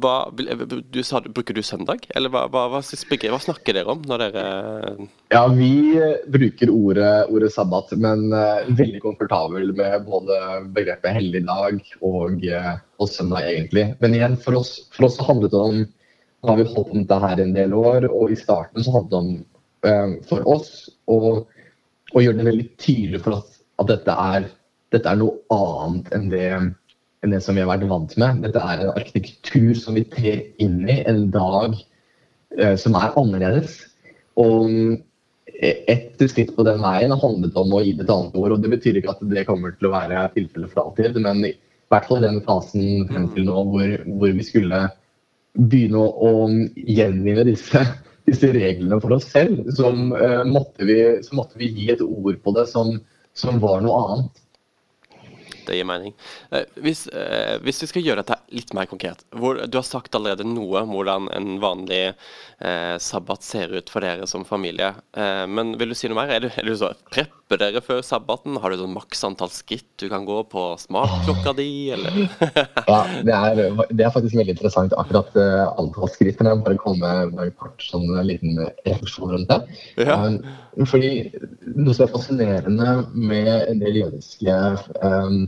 hva, 0.03 0.15
du 0.33 0.99
sa, 1.05 1.21
bruker 1.23 1.55
du 1.55 1.63
søndag, 1.65 2.07
eller 2.15 2.33
hva, 2.33 2.45
hva, 2.51 2.67
hva, 2.73 2.81
snakker 2.83 3.77
dere 3.77 3.93
om 3.93 4.03
når 4.07 4.25
dere 4.25 4.43
Ja, 5.33 5.45
vi 5.51 5.95
bruker 6.33 6.71
ordet, 6.73 7.13
ordet 7.31 7.53
sabbat, 7.55 7.95
men 8.03 8.29
eh, 8.35 8.69
veldig 8.75 9.01
komfortabel 9.03 9.73
med 9.77 10.07
både 10.09 10.39
begrepet 10.75 11.17
helligdag 11.17 11.81
og, 12.01 12.43
uh, 12.43 12.75
og, 12.99 13.09
søndag, 13.09 13.47
egentlig. 13.49 13.89
Men 14.03 14.17
igjen, 14.17 14.37
for 14.43 14.59
oss, 14.59 14.75
for 14.95 15.09
oss 15.09 15.19
handlet 15.23 15.53
det 15.53 15.67
om 15.71 15.83
Nå 16.43 16.51
har 16.51 16.57
vi 16.59 16.63
holdt 16.67 16.89
på 16.89 16.97
med 16.97 17.05
dette 17.07 17.17
her 17.23 17.39
en 17.39 17.53
del 17.55 17.73
år, 17.79 18.05
og 18.11 18.33
i 18.33 18.35
starten 18.35 18.83
så 18.83 18.91
handlet 18.91 19.13
det 19.13 19.19
om 19.21 19.29
eh, 19.87 20.15
for 20.27 20.49
oss 20.51 20.73
å 21.07 22.19
gjøre 22.19 22.41
det 22.41 22.47
veldig 22.49 22.65
tydelig 22.83 23.21
for 23.23 23.37
oss 23.37 23.61
at 23.79 23.87
dette 23.93 24.15
er 24.25 24.49
dette 24.93 25.10
er 25.10 25.19
noe 25.19 25.41
annet 25.53 26.13
enn 26.15 26.29
det 26.32 26.47
enn 27.23 27.32
det 27.32 27.39
som 27.43 27.56
vi 27.56 27.63
har 27.63 27.69
vært 27.71 27.88
vant 27.88 28.13
med. 28.19 28.43
Dette 28.43 28.60
er 28.60 28.84
en 28.84 28.97
arkitektur 28.99 29.71
som 29.79 29.95
vi 29.95 30.03
trer 30.12 30.43
inn 30.63 30.82
i 30.91 30.99
en 31.08 31.29
dag 31.32 31.77
eh, 32.60 32.75
som 32.79 32.97
er 32.99 33.15
annerledes. 33.19 33.77
Og 34.39 34.99
ett 35.63 36.23
skritt 36.29 36.56
på 36.56 36.65
den 36.67 36.82
veien 36.84 37.13
handlet 37.15 37.56
om 37.60 37.73
å 37.75 37.82
gi 37.84 37.93
det 37.95 38.06
et 38.06 38.13
annet 38.13 38.36
ord. 38.39 38.56
og 38.56 38.63
Det 38.63 38.71
betyr 38.73 38.99
ikke 38.99 39.13
at 39.13 39.23
det 39.32 39.45
kommer 39.47 39.75
til 39.77 39.89
å 39.89 39.93
være 39.93 40.25
tilfellet 40.36 40.73
for 40.73 40.88
alltid, 40.88 41.19
men 41.23 41.45
i 41.47 41.53
hvert 41.93 42.10
fall 42.10 42.23
i 42.23 42.27
den 42.27 42.41
fasen 42.45 43.08
frem 43.12 43.29
til 43.36 43.47
nå 43.47 43.65
hvor, 43.69 43.95
hvor 44.19 44.36
vi 44.36 44.45
skulle 44.47 44.82
begynne 45.53 46.01
å, 46.01 46.10
å 46.10 46.32
gjenvinne 46.75 47.45
disse, 47.47 47.84
disse, 48.27 48.51
reglene 48.56 48.99
for 49.03 49.15
oss 49.15 49.29
selv, 49.32 49.62
så, 49.77 49.91
uh, 49.93 50.41
måtte 50.49 50.88
vi, 50.89 50.97
så 51.25 51.38
måtte 51.38 51.60
vi 51.62 51.69
gi 51.75 51.91
et 51.93 52.01
ord 52.03 52.39
på 52.41 52.56
det 52.58 52.65
som, 52.71 52.95
som 53.38 53.62
var 53.63 53.84
noe 53.86 53.99
annet. 54.08 54.42
Det 55.67 55.78
gir 55.78 55.88
mening. 55.88 56.15
Eh, 56.52 56.65
hvis, 56.84 57.06
eh, 57.08 57.58
hvis, 57.63 57.82
vi 57.84 57.91
skal 57.91 58.06
gjøre 58.06 58.23
dette 58.23 58.39
litt 58.56 58.73
mer 58.76 58.89
konkret. 58.89 59.23
Hvor, 59.36 59.62
du 59.67 59.78
har 59.80 59.88
sagt 59.88 60.15
allerede 60.15 60.47
noe 60.47 60.84
om 60.84 60.95
hvordan 60.95 61.30
en 61.36 61.56
vanlig 61.63 62.02
eh, 62.63 62.97
sabbat 62.99 63.43
ser 63.43 63.73
ut 63.76 63.91
for 63.91 64.06
dere 64.06 64.28
som 64.30 64.45
familie. 64.47 64.93
Eh, 65.17 65.45
men 65.47 65.76
vil 65.80 65.93
du 65.93 65.97
si 65.97 66.10
noe 66.10 66.19
mer? 66.19 66.34
Er 66.34 66.45
du, 66.45 66.49
er 66.52 66.67
du 66.67 66.76
så, 66.78 66.91
prepper 67.13 67.62
dere 67.62 67.84
før 67.86 68.02
sabbaten? 68.06 68.58
Har 68.62 68.73
du 68.73 68.82
sånn 68.82 68.95
maks 68.95 69.23
antall 69.28 69.52
skritt 69.54 69.89
du 70.02 70.08
kan 70.12 70.26
gå 70.28 70.39
på 70.52 70.65
smartklokka 70.82 71.56
di, 71.60 71.69
eller? 71.95 72.19
ja, 72.91 72.99
det 73.23 73.38
er, 73.38 73.63
det 73.91 74.08
er, 74.08 74.13
faktisk 74.13 74.38
veldig 74.39 74.56
interessant 74.56 74.95
akkurat 74.99 75.32
uh, 75.38 75.71
antall 75.82 76.12
skritt. 76.12 76.39
Men 76.39 76.52
jeg 76.52 76.63
bare 76.67 76.82
komme 76.82 77.15
med 77.32 77.47
en 77.47 77.56
kort 77.60 77.84
sånn 77.84 78.08
liten 78.28 78.60
refleksjon 78.88 79.36
rundt 79.36 79.52
det? 79.52 79.60
Ja. 80.08 80.19
Um, 80.26 80.39
fordi 80.89 81.12
noe 81.76 81.93
som 81.93 82.08
er 82.08 82.13
fascinerende 82.13 82.95
med 83.13 83.52
en 83.69 83.82
del 83.84 84.02
jødiske 84.02 84.56
um, 85.04 85.43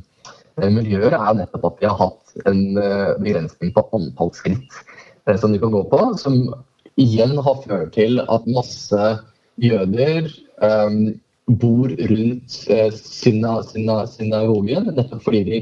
miljøer, 0.55 1.13
er 1.15 1.37
nettopp 1.39 1.67
at 1.71 1.81
vi 1.81 1.89
har 1.89 1.97
hatt 1.99 2.47
en 2.49 2.61
uh, 2.79 3.15
begrensning 3.19 3.73
på 3.75 3.83
antall 3.95 4.31
skritt 4.35 4.79
uh, 5.27 5.35
som 5.39 5.53
de 5.53 5.59
kan 5.61 5.73
gå 5.73 5.83
på. 5.91 6.01
Som 6.21 6.41
igjen 7.01 7.35
har 7.43 7.61
ført 7.65 7.93
til 7.97 8.21
at 8.23 8.47
masse 8.47 9.09
jøder 9.61 10.29
um, 10.63 11.15
bor 11.61 11.91
rundt 11.91 12.59
uh, 12.71 12.91
synagogen, 12.95 14.91
nettopp 14.95 15.25
fordi 15.27 15.43
de, 15.49 15.61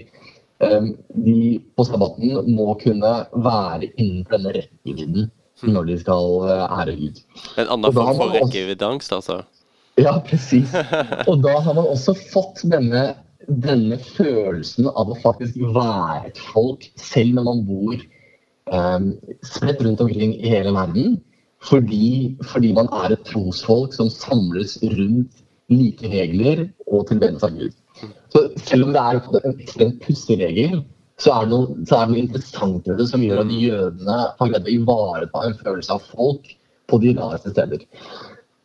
um, 0.62 0.94
de 1.26 1.40
på 1.74 1.88
sabbaten 1.90 2.38
må 2.54 2.74
kunne 2.84 3.16
være 3.34 3.90
innenfor 3.96 4.38
denne 4.38 4.60
rekkevidden 4.60 5.32
når 5.64 5.86
de 5.88 5.96
skal 6.02 6.42
ære 6.52 6.94
Gud. 7.00 7.20
En 7.62 7.70
annen 7.72 7.94
form 7.96 8.18
for 8.20 8.34
rekkeviddeangst, 8.36 9.14
altså? 9.16 9.44
Ja, 10.02 10.18
presis. 10.26 10.74
Og 11.30 11.44
da 11.44 11.54
har 11.62 11.78
man 11.78 11.86
også 11.86 12.16
fått 12.34 12.64
denne, 12.68 13.14
denne 13.48 13.98
følelsen 14.02 14.90
av 14.92 15.12
å 15.12 15.20
faktisk 15.24 15.60
være 15.76 16.30
et 16.30 16.42
folk, 16.54 16.86
selv 17.00 17.38
når 17.38 17.48
man 17.50 17.62
bor 17.68 17.96
um, 18.72 19.12
spredt 19.46 19.84
rundt 19.86 20.04
omkring 20.04 20.36
i 20.40 20.52
hele 20.54 20.74
verden. 20.76 21.20
Fordi, 21.64 22.36
fordi, 22.44 22.74
man 22.76 22.90
er 22.92 23.16
et 23.16 23.24
trosfolk 23.30 23.94
som 23.96 24.10
samles 24.12 24.76
rundt 24.84 25.44
like 25.72 26.10
regler 26.12 26.66
og 26.90 27.08
tilbedelse 27.08 27.48
av 27.48 27.56
Gud. 27.56 27.78
Så 28.34 28.42
selv 28.66 28.90
om 28.90 28.92
det 28.96 29.04
er 29.04 29.22
en 29.22 29.62
ekstremt 29.62 30.02
pussig 30.04 30.42
regel, 30.42 30.82
så 31.22 31.32
er, 31.32 31.46
det 31.46 31.54
noe, 31.54 31.86
så 31.88 32.02
noe 32.10 32.20
interessant 32.20 32.90
ved 32.90 33.00
det 33.00 33.08
som 33.12 33.24
gjør 33.24 33.44
at 33.46 33.54
jødene 33.54 34.20
har 34.40 34.52
greid 34.52 34.68
å 34.68 34.74
ivareta 34.74 35.44
en 35.48 35.58
følelse 35.62 35.96
av 35.96 36.08
folk 36.10 36.50
på 36.92 37.00
de 37.00 37.14
rareste 37.16 37.54
steder. 37.54 37.86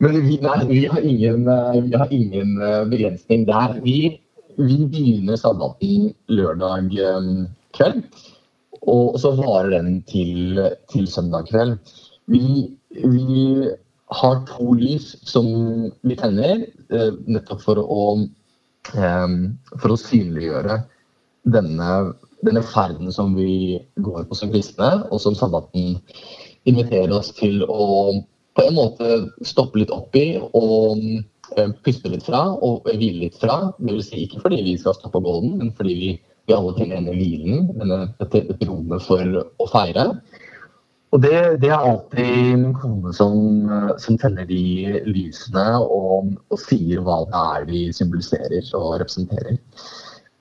Men 0.03 0.17
vi, 0.25 0.39
nei, 0.43 0.59
vi, 0.71 0.81
har 0.91 1.05
ingen, 1.05 1.45
eh, 1.51 1.79
vi, 1.85 1.95
har 1.99 2.15
ingen, 2.15 2.57
eh, 2.63 2.83
begrensning 2.91 3.45
der. 3.49 3.79
Vi, 3.85 3.99
vi 4.59 4.79
begynner 4.91 5.39
sabbaten 5.41 6.13
lørdag 6.33 6.95
eh, 6.99 7.31
kveld, 7.77 8.03
og 8.89 9.19
så 9.21 9.33
varer 9.39 9.75
den 9.77 10.01
til, 10.09 10.59
til 10.93 11.09
søndag 11.11 11.49
kveld. 11.51 11.79
Vi, 12.31 12.69
vi, 12.91 13.69
har 14.09 14.39
to 14.49 14.73
lys 14.73 15.11
som 15.29 15.47
vi 16.01 16.15
tenner, 16.17 16.63
nettopp 17.29 17.61
for 17.61 17.81
å, 17.83 18.05
for 18.89 19.93
å 19.93 19.99
synliggjøre 20.01 20.79
denne, 21.53 21.91
denne 22.41 22.63
ferden 22.65 23.13
som 23.13 23.35
vi 23.37 23.77
går 24.01 24.25
på 24.31 24.39
som 24.39 24.53
kristne, 24.55 24.89
og 25.13 25.21
som 25.21 25.37
sabbaten 25.37 25.99
inviterer 26.69 27.13
oss 27.19 27.35
til 27.37 27.61
å 27.69 28.17
på 28.59 28.67
en 28.67 28.75
måte 28.75 29.19
stoppe 29.47 29.79
litt 29.79 29.93
opp 29.95 30.17
i 30.19 30.33
og 30.41 30.99
eh, 31.55 31.71
puste 31.87 32.11
litt 32.11 32.27
fra 32.27 32.43
og 32.55 32.89
hvile 32.91 33.29
litt 33.29 33.39
fra. 33.39 33.69
Det 33.79 33.93
vil 33.93 34.03
si 34.05 34.25
ikke 34.25 34.43
fordi 34.43 34.65
vi 34.67 34.75
skal 34.81 34.97
stoppe 34.99 35.23
golden, 35.23 35.55
men 35.61 35.71
fordi 35.79 35.95
vi, 36.01 36.11
vi 36.49 36.57
alle 36.57 36.75
trenger 36.75 36.99
denne 36.99 37.15
hvilen, 37.15 37.71
denne, 37.79 38.03
rommet 38.67 39.07
for 39.07 39.41
å 39.47 39.71
feire. 39.71 40.11
Og 41.15 41.23
det, 41.25 41.37
det, 41.63 41.71
er 41.73 41.87
alltid 41.89 42.59
min 42.61 42.75
kone 42.77 43.15
som, 43.17 43.71
som 44.03 44.19
tenner 44.21 44.45
de 44.49 44.99
lysene 45.09 45.79
og, 45.81 46.35
og, 46.51 46.59
sier 46.61 47.01
hva 47.07 47.23
det 47.31 47.41
er 47.41 47.67
de 47.71 47.83
symboliserer 47.97 48.69
og 48.77 48.99
representerer. 49.01 49.57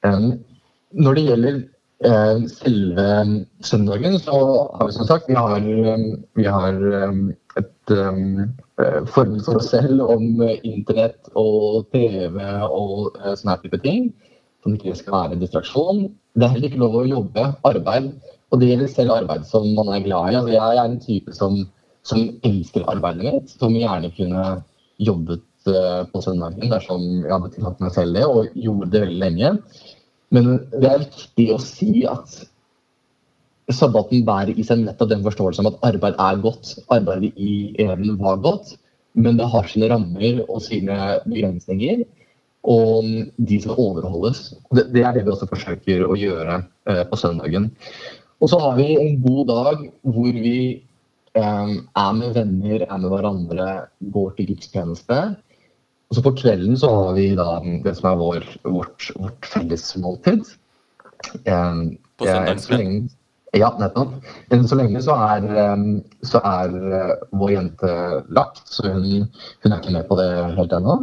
Um, 0.03 0.33
når 0.91 1.15
det 1.15 1.25
gjelder 1.29 1.61
uh, 2.09 2.43
selve 2.51 3.07
søndagen, 3.63 4.19
så 4.25 4.41
har 4.73 4.89
vi 4.89 4.97
som 4.97 5.07
sagt 5.07 5.31
vi 5.31 5.39
har, 5.39 5.63
um, 5.63 6.09
vi 6.35 6.49
har 6.51 6.83
um, 7.07 7.29
um, 7.93 8.53
forme 8.77 9.07
forhold 9.07 9.43
for 9.45 9.59
oss 9.59 9.71
selv 9.73 10.03
om 10.05 10.41
eh, 10.45 10.59
internett 10.67 11.29
og 11.39 11.87
TV 11.93 12.39
og 12.67 13.17
uh, 13.17 13.33
sånne 13.37 13.57
type 13.63 13.79
ting. 13.83 14.11
Som 14.65 14.75
ikke 14.75 14.95
skal 14.99 15.15
være 15.15 15.39
distraksjon. 15.41 16.07
Det 16.35 16.45
er 16.45 16.53
heller 16.55 16.71
ikke 16.71 16.81
lov 16.83 16.99
å 16.99 17.07
jobbe, 17.07 17.45
arbeid. 17.69 18.11
Og 18.51 18.61
det 18.61 18.71
gjelder 18.71 18.91
selv 18.91 19.15
arbeid 19.15 19.45
som 19.49 19.67
man 19.77 19.91
er 19.95 20.05
glad 20.05 20.31
i. 20.31 20.39
Altså, 20.39 20.53
jeg 20.55 20.79
er 20.79 20.83
en 20.83 20.99
type 21.03 21.35
som, 21.35 21.59
som 22.07 22.23
elsker 22.47 22.87
arbeidet 22.91 23.27
mitt, 23.27 23.53
som 23.53 23.75
gjerne 23.75 24.11
kunne 24.17 24.47
jobbet 25.03 25.43
på 26.13 26.21
søndagen 26.23 26.71
dersom 26.71 27.01
jeg 27.25 27.31
hadde 27.33 27.49
tillatt 27.51 27.81
meg 27.83 27.91
selv 27.91 28.15
det, 28.15 28.23
og 28.23 28.53
gjorde 28.55 28.87
det 28.93 29.01
veldig 29.03 29.17
lenge. 29.19 29.49
Men 30.35 30.53
det 30.71 30.87
er 30.89 31.03
viktig 31.03 31.47
å 31.53 31.59
si 31.63 32.05
at 32.07 32.37
sabbaten 33.77 34.25
bærer 34.27 34.57
i 34.57 34.65
seg 34.65 34.83
nettopp 34.83 35.11
den 35.11 35.23
forståelsen 35.25 35.65
om 35.65 35.71
at 35.71 35.81
arbeid 35.91 36.19
er 36.19 36.43
godt. 36.43 36.75
Arbeidet 36.93 37.33
i 37.37 37.73
evnen 37.83 38.17
var 38.21 38.39
godt, 38.43 38.75
men 39.17 39.39
det 39.39 39.49
har 39.53 39.69
sine 39.69 39.89
rammer 39.91 40.43
og 40.47 40.61
sine 40.65 40.97
begrensninger. 41.25 42.03
Og 42.67 43.05
de 43.47 43.59
skal 43.63 43.79
overholdes. 43.79 44.51
Det, 44.75 44.89
det 44.91 45.05
er 45.05 45.15
det 45.15 45.23
vi 45.23 45.31
også 45.31 45.47
forsøker 45.49 46.03
å 46.07 46.17
gjøre 46.19 46.59
eh, 46.89 47.03
på 47.07 47.19
søndagen. 47.19 47.69
Og 48.43 48.51
så 48.51 48.59
har 48.61 48.75
vi 48.77 48.89
en 48.97 49.21
god 49.23 49.43
dag 49.49 49.85
hvor 50.03 50.35
vi 50.35 50.59
eh, 51.37 51.73
er 51.77 52.17
med 52.17 52.35
venner, 52.35 52.83
er 52.83 52.97
med 52.97 53.13
hverandre, 53.13 53.69
går 54.13 54.33
til 54.37 54.51
gudstjeneste. 54.51 55.21
Og 56.07 56.17
så 56.17 56.23
på 56.23 56.35
kvelden 56.39 56.77
så 56.79 56.91
har 56.91 57.15
vi 57.17 57.29
da 57.39 57.61
det 57.85 57.95
som 57.97 58.11
er 58.11 58.19
vår, 58.19 58.49
vårt, 58.67 59.09
vårt 59.15 59.47
fellesmåltid. 59.53 60.43
Eh, 61.45 61.81
på 62.17 62.27
søndagskvelden? 62.27 63.07
Ja, 63.55 63.69
nettopp. 63.79 64.15
Enn 64.51 64.65
så 64.67 64.75
lenge 64.75 64.99
så 65.03 65.15
er, 65.23 65.45
så 66.27 66.41
er 66.43 66.73
uh, 66.91 67.11
vår 67.39 67.53
jente 67.53 67.91
lagt, 68.35 68.65
så 68.67 68.89
hun, 68.91 69.27
hun, 69.63 69.71
er 69.71 69.77
ikke 69.79 69.93
med 69.95 70.07
på 70.09 70.17
det 70.19 70.29
helt 70.57 70.73
ennå. 70.75 70.97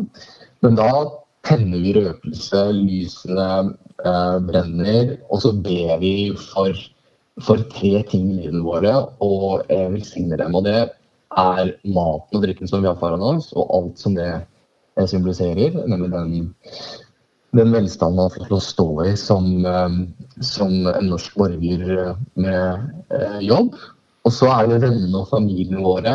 Men 0.65 0.77
da 0.77 0.91
tenner 1.45 1.81
vi 1.81 1.93
røkelse, 1.93 2.61
lysene 2.73 3.47
eh, 4.01 4.37
brenner, 4.49 5.11
og 5.29 5.43
så 5.45 5.51
ber 5.53 5.99
vi 6.01 6.33
for, 6.41 6.79
for 7.45 7.61
tre 7.75 7.99
ting 8.09 8.31
i 8.33 8.39
livet 8.47 8.63
våre 8.65 8.95
og 9.25 9.67
uh, 9.69 9.89
velsigner 9.93 10.41
dem. 10.41 10.57
Og 10.57 10.65
det 10.65 10.79
er 10.81 11.75
maten 11.85 12.39
og 12.39 12.47
drikken 12.47 12.71
som 12.71 12.81
vi 12.81 12.89
har 12.89 12.97
foran 13.01 13.25
oss, 13.35 13.51
og 13.53 13.69
alt 13.77 14.01
som 14.01 14.17
det 14.17 14.31
symboliserer, 15.11 15.77
nemlig 15.85 16.13
den 16.15 16.49
den 17.55 17.73
velstanden 17.75 18.19
man 18.19 18.33
får 18.35 18.49
til 18.49 18.57
å 18.57 18.65
stå 18.65 18.89
i 19.07 19.15
som, 19.19 19.47
eh, 19.67 19.99
som 20.43 20.87
en 20.87 21.11
norsk 21.11 21.35
borger 21.39 22.15
med 22.35 22.89
eh, 23.15 23.41
jobb. 23.47 23.77
Og 24.25 24.33
så 24.33 24.49
er 24.49 24.71
det 24.71 24.81
vennene 24.87 25.21
og 25.21 25.29
familiene 25.29 25.85
våre. 25.85 26.15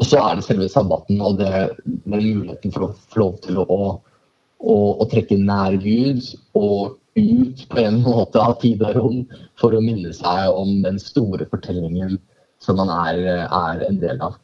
Og 0.00 0.08
så 0.08 0.20
er 0.22 0.38
det 0.38 0.46
selve 0.46 0.70
sabbaten 0.72 1.20
og 1.20 1.38
det, 1.42 1.52
den 1.84 2.24
muligheten 2.38 2.72
for 2.72 2.88
å 2.88 2.92
få 3.12 3.22
lov 3.22 3.34
til 3.44 3.60
å, 3.60 3.66
å, 3.68 4.76
å, 4.96 5.08
trekke 5.12 5.36
nær 5.40 5.76
Gud 5.82 6.24
og 6.58 6.96
ut 7.12 7.66
på 7.68 7.82
en 7.82 8.00
måte 8.06 8.40
av 8.40 8.56
tid 8.62 8.80
og 8.88 8.96
rom 8.96 9.18
for 9.60 9.76
å 9.76 9.82
minne 9.84 10.14
seg 10.16 10.48
om 10.56 10.80
den 10.86 10.96
store 11.02 11.44
fortellingen 11.50 12.16
som 12.62 12.78
man 12.80 12.88
er, 12.94 13.20
er 13.44 13.84
en 13.84 14.00
del 14.00 14.22
av. 14.24 14.38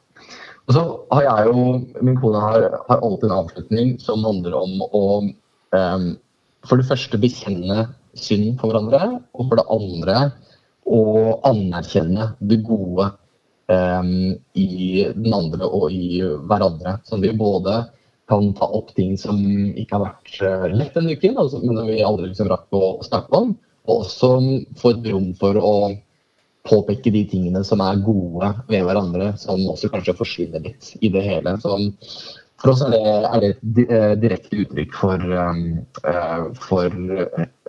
Og 0.69 0.77
så 0.77 0.83
har 1.15 1.25
jeg 1.25 1.49
jo, 1.49 1.63
Min 2.05 2.19
kone 2.21 2.43
har, 2.45 2.67
har 2.91 3.01
alltid 3.01 3.31
en 3.31 3.39
avslutning 3.39 3.95
som 4.03 4.27
handler 4.27 4.59
om 4.59 4.83
å 4.85 5.05
um, 5.73 6.11
for 6.67 6.81
det 6.81 6.89
første 6.89 7.21
bekjenne 7.21 7.87
synd 8.23 8.59
for 8.61 8.73
hverandre, 8.73 9.21
og 9.35 9.49
for 9.49 9.61
det 9.61 9.67
andre 9.75 10.19
å 10.89 11.03
anerkjenne 11.49 12.33
det 12.51 12.63
gode 12.67 13.11
um, 13.69 14.35
i 14.57 15.05
den 15.15 15.37
andre 15.37 15.69
og 15.69 15.93
i 15.93 16.23
hverandre. 16.49 16.99
Så 17.05 17.21
vi 17.23 17.35
både 17.37 17.83
kan 18.29 18.51
ta 18.57 18.69
opp 18.77 18.93
ting 18.97 19.17
som 19.21 19.39
ikke 19.75 19.97
har 19.97 20.07
vært 20.07 20.35
uh, 20.43 20.67
lett 20.75 20.97
denne 20.97 21.17
uken, 21.17 21.39
altså, 21.41 21.63
men 21.65 21.81
vi 21.89 22.03
aldri 22.05 22.31
liksom 22.31 22.51
rakk 22.53 22.69
å 22.77 22.99
snakke 23.07 23.45
om. 23.45 23.57
og 23.89 24.03
også 24.03 24.35
få 24.77 24.93
et 24.97 25.07
rom 25.13 25.33
for 25.39 25.57
å 25.57 25.75
påpeke 26.69 27.13
de 27.15 27.23
tingene 27.31 27.63
som 27.65 27.81
er 27.81 28.03
gode 28.05 28.51
ved 28.69 28.85
hverandre, 28.85 29.33
som 29.41 29.63
også 29.71 29.89
kanskje 29.93 30.17
forsvinner 30.19 30.61
litt 30.67 30.91
i 31.01 31.09
det 31.13 31.23
hele. 31.25 31.55
Så 31.63 31.79
for 32.61 32.75
oss 32.75 32.83
er 32.85 32.93
det, 32.93 33.01
er 33.07 33.41
det 33.41 33.51
et 33.55 33.81
eh, 33.87 34.15
direkte 34.21 34.61
uttrykk 34.65 34.97
for, 34.99 35.23
um, 35.23 35.63
for 36.59 36.93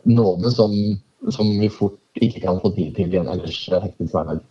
nåde 0.04 0.52
som, 0.52 0.74
som, 1.32 1.50
vi 1.60 1.70
fort 1.70 2.00
ikke 2.22 2.44
kan 2.44 2.60
få 2.62 2.72
tid 2.76 2.96
til 2.98 3.14
i 3.14 3.20
en 3.22 3.30
ellers 3.32 3.62
hektisk 3.72 4.14
hverdag. 4.16 4.42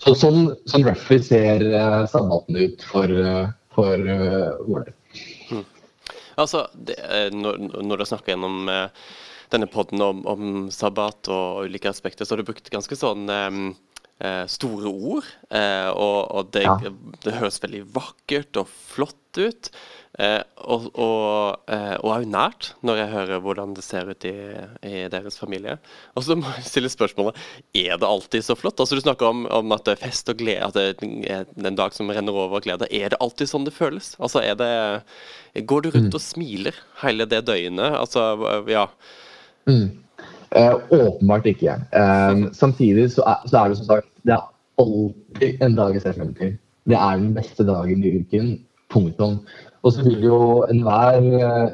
Så 0.00 0.14
sånn, 0.16 0.54
sånn 0.70 0.86
roughly 0.86 1.20
ser 1.24 1.64
uh, 1.74 2.04
sabbaten 2.08 2.56
ut 2.56 2.84
for, 2.88 3.12
uh, 3.12 3.50
for 3.74 4.06
vår 4.66 4.86
del. 4.88 4.94
Mm. 5.50 5.66
Altså, 6.40 6.64
det, 6.72 6.96
når, 7.36 7.60
når, 7.84 8.00
du 8.00 8.08
snakker 8.08 8.32
gjennom 8.32 8.70
denne 9.52 9.68
poden 9.68 10.00
om, 10.00 10.22
om, 10.30 10.44
sabbat 10.72 11.28
og 11.28 11.66
ulike 11.68 11.90
aspekter, 11.90 12.24
så 12.24 12.32
har 12.32 12.40
du 12.40 12.48
brukt 12.48 12.70
ganske 12.72 12.96
sånn 12.96 13.28
um, 13.28 13.66
store 14.48 14.88
ord. 14.88 15.28
Og, 15.50 16.18
og 16.38 16.48
det, 16.56 16.64
ja. 16.64 16.78
det, 17.26 17.34
høres 17.36 17.60
veldig 17.60 17.82
vakkert 17.92 18.62
og 18.62 18.72
flott 18.72 19.40
ut. 19.42 19.72
Uh, 20.18 20.42
og, 20.66 21.60
er 21.70 21.94
jo 22.02 22.26
nært, 22.28 22.72
når 22.82 22.98
jeg 22.98 23.10
hører 23.12 23.42
hvordan 23.44 23.76
det 23.76 23.84
ser 23.86 24.08
ut 24.10 24.24
i, 24.26 24.34
i, 24.82 25.04
deres 25.12 25.38
familie. 25.38 25.76
Og 26.18 26.26
så 26.26 26.34
må 26.36 26.50
jeg 26.56 26.66
stille 26.66 26.90
spørsmålet 26.90 27.38
er 27.78 27.94
det 27.94 28.08
alltid 28.08 28.44
så 28.44 28.56
flott. 28.58 28.82
Altså 28.82 28.98
Du 28.98 29.04
snakker 29.04 29.30
om, 29.30 29.46
om 29.46 29.72
at 29.76 29.86
det 29.86 29.94
er 29.94 30.02
fest 30.02 30.28
og 30.32 30.42
glede, 30.42 30.66
at 30.66 30.74
det 31.00 31.30
er 31.30 31.46
en 31.54 31.78
dag 31.78 31.94
som 31.94 32.10
renner 32.10 32.34
over 32.34 32.58
og 32.58 32.66
glede. 32.66 32.90
Er 32.90 33.14
det 33.14 33.20
alltid 33.22 33.52
sånn 33.52 33.68
det 33.68 33.76
føles? 33.76 34.16
Altså 34.18 34.42
er 34.42 34.58
det 34.58 35.64
Går 35.66 35.86
du 35.86 35.90
rundt 35.94 36.12
mm. 36.12 36.18
og 36.18 36.22
smiler 36.22 36.76
hele 37.04 37.26
det 37.30 37.44
døgnet? 37.46 37.96
Altså, 37.98 38.34
ja. 38.70 38.88
Mm. 39.70 39.88
Eh, 40.50 40.74
åpenbart 40.90 41.46
ikke. 41.46 41.76
Eh, 41.94 42.50
samtidig 42.52 43.12
så 43.14 43.22
er, 43.26 43.46
så 43.46 43.58
er, 43.58 43.68
det 43.68 43.78
som 43.78 43.86
sagt 43.86 44.08
det 44.26 44.34
er 44.34 44.46
alltid 44.82 45.62
en 45.62 45.76
dag 45.78 45.94
jeg 45.94 46.02
ser 46.02 46.18
frem 46.18 46.34
til. 46.34 46.56
Det 46.90 46.98
er 46.98 47.16
den 47.20 47.34
beste 47.36 47.66
dagen 47.66 48.04
i 48.04 48.12
uken. 48.18 48.52
Punktum. 48.90 49.40
Og 49.80 49.94
så 49.94 50.04
vil 50.04 50.26
jo 50.26 50.40
enhver 50.68 51.20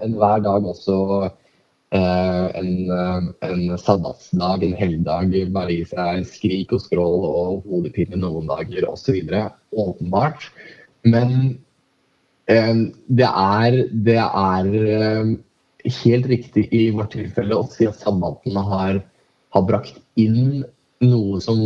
enhver 0.04 0.42
dag 0.44 0.68
også 0.70 0.98
eh, 1.26 2.46
en, 2.60 3.32
en 3.42 3.62
sabbatsdag, 3.82 4.62
en 4.62 4.76
helligdag, 4.78 5.34
bare 5.54 5.74
gi 5.74 5.88
seg 5.90 6.26
skrik 6.30 6.76
og 6.76 6.84
skrål 6.84 7.26
og 7.26 7.66
hodepine 7.66 8.20
noen 8.20 8.46
dager 8.50 8.86
osv. 8.92 9.18
Åpenbart. 9.72 10.50
Men 11.06 11.58
det 12.46 13.26
er, 13.26 13.76
det 14.06 14.20
er 14.22 14.66
helt 15.86 16.26
riktig 16.30 16.66
i 16.74 16.88
vårt 16.94 17.14
tilfelle 17.14 17.58
å 17.58 17.66
si 17.70 17.86
at 17.88 17.98
sabbaten 18.00 18.56
har, 18.56 19.00
har, 19.54 19.64
brakt 19.66 19.98
inn 20.18 20.64
noe 21.04 21.40
som 21.44 21.60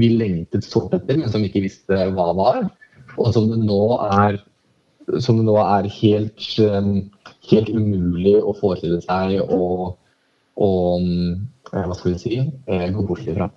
vi 0.00 0.08
lengtet 0.16 0.64
sårt 0.66 0.94
etter, 0.96 1.20
men 1.20 1.30
som 1.30 1.42
vi 1.42 1.50
ikke 1.50 1.66
visste 1.66 2.06
hva 2.14 2.30
var. 2.36 2.62
Og 3.18 3.32
som 3.34 3.50
det 3.50 3.60
nå 3.60 3.82
er, 4.06 4.40
det 5.14 5.46
nå 5.46 5.56
er 5.62 5.88
helt, 6.00 6.44
um, 6.64 6.92
helt, 7.50 7.70
umulig 7.70 8.36
å 8.40 8.54
forestille 8.58 9.00
seg 9.04 9.40
å, 9.46 9.94
å 10.60 10.72
eh, 11.00 11.86
hva 11.86 11.96
skal 11.96 12.14
vi 12.14 12.20
si, 12.20 12.36
eh, 12.40 12.90
gå 12.94 13.06
bort 13.08 13.26
ifra. 13.26 13.50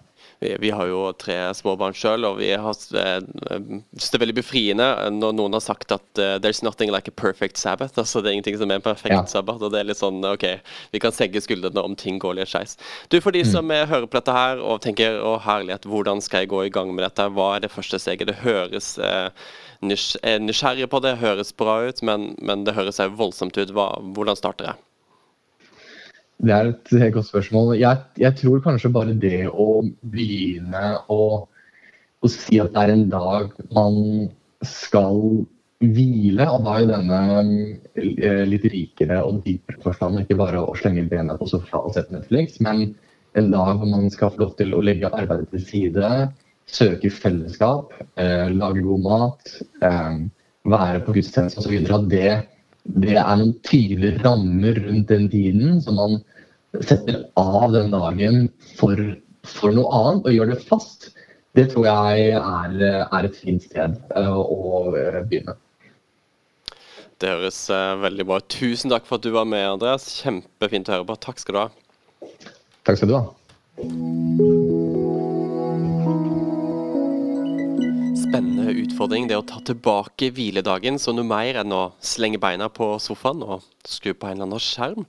Vi, 0.43 0.73
har 0.75 0.89
jo 0.89 1.05
tre 1.15 1.37
småbarn 1.55 1.95
sjøl, 1.95 2.25
og 2.27 2.41
vi 2.41 2.49
har 2.51 2.75
eh, 2.75 3.19
synes 3.23 4.09
det 4.11 4.17
er 4.17 4.23
veldig 4.25 4.35
befriende 4.35 4.87
når 5.15 5.37
noen 5.37 5.55
har 5.55 5.63
sagt 5.63 5.93
at 5.95 6.03
'there's 6.19 6.59
nothing 6.67 6.91
like 6.91 7.07
a 7.07 7.15
perfect 7.15 7.55
Sabbath'. 7.55 7.95
altså 7.95 8.19
Det 8.19 8.27
er 8.27 8.35
ingenting 8.35 8.57
som 8.59 8.71
er 8.71 8.81
en 8.81 8.83
perfekt 8.83 9.15
ja. 9.15 9.23
sabbat. 9.23 9.61
og 9.61 9.71
det 9.71 9.79
er 9.79 9.87
litt 9.87 10.01
sånn, 10.01 10.19
ok, 10.19 10.59
Vi 10.91 10.99
kan 10.99 11.15
segge 11.15 11.39
skuldrene 11.39 11.79
om 11.79 11.95
ting 11.95 12.19
går 12.19 12.35
litt 12.35 12.51
skeis. 12.51 12.75
Du, 13.07 13.21
for 13.21 13.31
de 13.31 13.43
mm. 13.43 13.51
som 13.51 13.71
er, 13.71 13.87
hører 13.87 14.07
på 14.07 14.19
dette 14.19 14.35
her 14.35 14.59
og 14.59 14.81
tenker 14.81 15.15
'å 15.21 15.39
herlighet, 15.39 15.87
hvordan 15.87 16.19
skal 16.21 16.43
jeg 16.43 16.51
gå 16.51 16.65
i 16.65 16.73
gang 16.73 16.91
med 16.93 17.07
dette', 17.07 17.31
hva 17.31 17.55
er 17.55 17.59
det 17.63 17.71
første 17.71 17.99
steget? 17.99 18.27
Det 18.27 18.43
høres 18.43 18.99
uh, 19.91 20.39
nysgjerrig 20.43 20.89
på 20.91 21.01
det, 21.03 21.17
høres 21.21 21.53
bra 21.57 21.81
ut, 21.87 22.01
men, 22.05 22.33
men 22.41 22.63
det 22.67 22.75
høres 22.77 23.01
voldsomt 23.17 23.57
ut. 23.59 23.73
Hva, 23.75 23.89
hvordan 24.15 24.39
starter 24.39 24.71
jeg? 24.71 24.81
Det 26.43 26.51
er 26.51 26.69
et 26.73 27.13
godt 27.15 27.29
spørsmål. 27.29 27.75
Jeg, 27.79 28.03
jeg, 28.19 28.35
tror 28.41 28.63
kanskje 28.65 28.91
bare 28.91 29.15
det 29.15 29.45
å 29.47 29.83
begynne 30.11 30.83
å, 31.13 31.19
å, 32.19 32.31
si 32.31 32.59
at 32.59 32.73
det 32.73 32.83
er 32.83 32.93
en 32.95 33.05
dag 33.11 33.53
man 33.75 33.99
skal 34.67 35.45
hvile, 35.83 36.47
og 36.47 36.67
da 36.67 36.75
i 36.79 36.89
denne 36.89 37.21
eh, 37.99 38.43
litt 38.47 38.67
rikere 38.71 39.21
og 39.23 39.41
dypere 39.45 39.81
forstand, 39.83 40.21
ikke 40.21 40.39
bare 40.39 40.63
å 40.63 40.75
slenge 40.79 41.05
bena 41.11 41.35
på 41.39 41.47
sofaen 41.51 41.89
og 41.89 41.95
sette 41.95 42.15
Netflix, 42.15 42.59
men 42.63 42.93
en 43.39 43.49
dag 43.51 43.79
hvor 43.79 43.89
man 43.89 44.11
skal 44.13 44.31
få 44.33 44.45
lov 44.45 44.53
til 44.59 44.75
å 44.75 44.83
legge 44.83 45.11
arbeidet 45.11 45.49
til 45.51 45.65
side, 45.67 46.11
søke 46.69 47.11
fellesskap, 47.13 47.93
eh, 48.17 48.49
lage 48.53 48.83
god 48.85 49.03
mat, 49.03 49.55
eh, 49.81 50.19
være 50.65 51.03
på 51.05 51.15
gudstjeneste 51.17 51.61
osv. 51.61 51.75
At 51.83 52.07
det, 52.11 52.29
det 53.03 53.17
er 53.17 53.35
noen 53.39 53.55
tydelige 53.67 54.21
rammer 54.23 54.79
rundt 54.87 55.11
den 55.11 55.27
tiden 55.31 55.81
som 55.83 55.99
man 55.99 56.21
setter 56.81 57.25
av 57.37 57.73
den 57.75 57.91
dagen 57.93 58.47
for, 58.79 58.97
for 59.45 59.75
noe 59.75 59.91
annet 59.99 60.29
og 60.29 60.37
gjør 60.37 60.53
det 60.53 60.63
fast, 60.65 61.11
det 61.53 61.67
tror 61.69 61.85
jeg 61.85 62.31
er, 62.39 62.79
er 63.03 63.27
et 63.27 63.37
fint 63.37 63.61
sted 63.61 63.99
eh, 64.17 64.33
å 64.33 64.87
begynne. 64.89 65.57
Det 67.21 67.29
høres 67.29 67.59
uh, 67.71 67.93
veldig 68.01 68.25
bra 68.27 68.41
ut. 68.41 68.49
Tusen 68.51 68.91
takk 68.91 69.05
for 69.07 69.21
at 69.21 69.23
du 69.23 69.31
var 69.35 69.45
med, 69.47 69.63
Andreas. 69.77 70.09
Kjempefint 70.17 70.89
å 70.89 70.97
høre 70.97 71.07
på. 71.07 71.19
Takk 71.23 71.39
skal 71.39 71.55
du 71.55 71.61
ha. 71.61 71.69
Takk 72.83 72.99
skal 72.99 73.13
du 73.13 73.15
ha. 73.15 74.51
Spennende 78.33 78.71
utfordring 78.81 79.27
det 79.29 79.35
å 79.37 79.43
ta 79.45 79.59
tilbake 79.61 80.31
hviledagen 80.33 80.95
så 80.97 81.11
noe 81.13 81.27
mer 81.29 81.59
enn 81.61 81.69
å 81.69 81.91
slenge 82.01 82.39
beina 82.41 82.65
på 82.65 82.87
sofaen 82.97 83.43
og 83.45 83.67
skru 83.85 84.15
på 84.17 84.25
en 84.25 84.39
eller 84.39 84.47
annen 84.47 84.63
skjerm. 84.63 85.05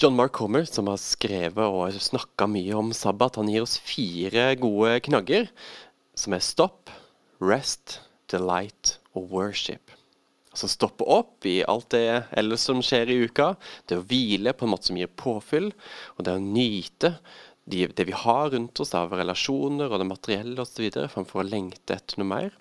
John 0.00 0.16
Mark 0.16 0.40
Homer, 0.40 0.64
som 0.64 0.88
har 0.88 0.96
skrevet 0.96 1.60
og 1.60 1.98
snakka 2.00 2.48
mye 2.48 2.78
om 2.80 2.94
sabbat, 2.96 3.36
han 3.36 3.52
gir 3.52 3.66
oss 3.66 3.76
fire 3.76 4.46
gode 4.56 5.02
knagger, 5.04 5.50
som 6.16 6.32
er 6.32 6.48
stopp, 6.48 6.88
rest, 7.44 7.98
delight 8.32 8.96
og 9.12 9.28
worship. 9.36 9.92
Altså 10.56 10.72
stoppe 10.72 11.04
opp 11.04 11.44
i 11.44 11.58
alt 11.68 11.90
det 11.92 12.06
ellers 12.40 12.64
som 12.64 12.80
skjer 12.80 13.12
i 13.12 13.18
uka. 13.28 13.50
Det 13.84 14.00
å 14.00 14.08
hvile 14.08 14.56
på 14.56 14.64
en 14.64 14.72
måte 14.72 14.88
som 14.88 14.96
gir 14.96 15.12
påfyll. 15.12 15.68
Og 16.16 16.24
det 16.24 16.32
å 16.32 16.40
nyte 16.40 17.18
de, 17.66 17.86
det 17.86 18.06
vi 18.06 18.14
har 18.14 18.50
rundt 18.54 18.80
oss 18.80 18.94
av 18.94 19.14
relasjoner 19.18 19.90
og 19.90 20.00
det 20.00 20.08
materielle 20.08 20.62
osv., 20.62 20.86
framfor 21.10 21.42
å 21.42 21.46
lengte 21.46 21.98
etter 21.98 22.22
noe 22.22 22.30
mer. 22.30 22.56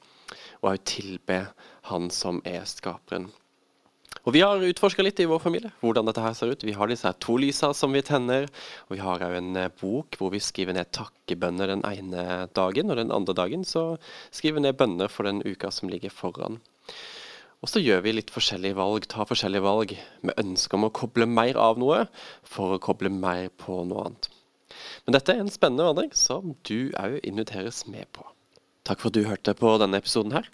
Og 0.64 0.72
å 0.74 0.78
tilbe 0.82 1.46
Han 1.92 2.10
som 2.10 2.40
er 2.50 2.64
skaperen. 2.66 3.28
Og 4.26 4.34
Vi 4.34 4.42
har 4.42 4.64
utforska 4.64 5.04
litt 5.04 5.20
i 5.22 5.28
vår 5.30 5.42
familie 5.44 5.70
hvordan 5.84 6.08
dette 6.10 6.24
her 6.24 6.34
ser 6.34 6.50
ut. 6.50 6.64
Vi 6.66 6.74
har 6.74 6.90
disse 6.90 7.06
her 7.06 7.18
to 7.22 7.36
lysa 7.38 7.70
som 7.78 7.94
vi 7.94 8.02
tenner. 8.02 8.48
Og 8.88 8.96
vi 8.96 9.04
har 9.04 9.22
òg 9.22 9.36
en 9.38 9.60
eh, 9.62 9.74
bok 9.82 10.18
hvor 10.18 10.32
vi 10.34 10.42
skriver 10.42 10.74
ned 10.74 10.90
takkebønner 10.96 11.70
den 11.70 11.84
ene 11.86 12.48
dagen. 12.58 12.90
Og 12.90 12.98
den 12.98 13.14
andre 13.14 13.36
dagen 13.38 13.68
så 13.68 14.00
skriver 14.32 14.58
vi 14.58 14.66
ned 14.66 14.80
bønner 14.80 15.12
for 15.14 15.30
den 15.30 15.44
uka 15.46 15.70
som 15.70 15.92
ligger 15.94 16.10
foran. 16.10 16.58
Og 17.62 17.70
så 17.70 17.82
gjør 17.82 18.02
vi 18.06 18.16
litt 18.16 18.34
forskjellige 18.34 18.78
valg, 18.78 19.06
tar 19.10 19.30
forskjellige 19.30 19.66
valg 19.66 19.94
med 20.26 20.42
ønske 20.42 20.78
om 20.78 20.90
å 20.90 20.94
koble 20.94 21.30
mer 21.30 21.58
av 21.62 21.78
noe 21.82 22.08
for 22.42 22.76
å 22.76 22.82
koble 22.82 23.14
mer 23.14 23.52
på 23.62 23.84
noe 23.86 24.10
annet. 24.10 24.35
Men 25.06 25.18
dette 25.18 25.34
er 25.34 25.44
en 25.44 25.52
spennende 25.52 25.88
vandring 25.88 26.14
som 26.18 26.56
du 26.68 26.92
òg 27.00 27.20
inviteres 27.24 27.84
med 27.90 28.10
på. 28.16 28.26
Takk 28.86 29.02
for 29.02 29.10
at 29.10 29.18
du 29.18 29.26
hørte 29.26 29.56
på 29.58 29.72
denne 29.82 29.98
episoden 29.98 30.36
her. 30.36 30.46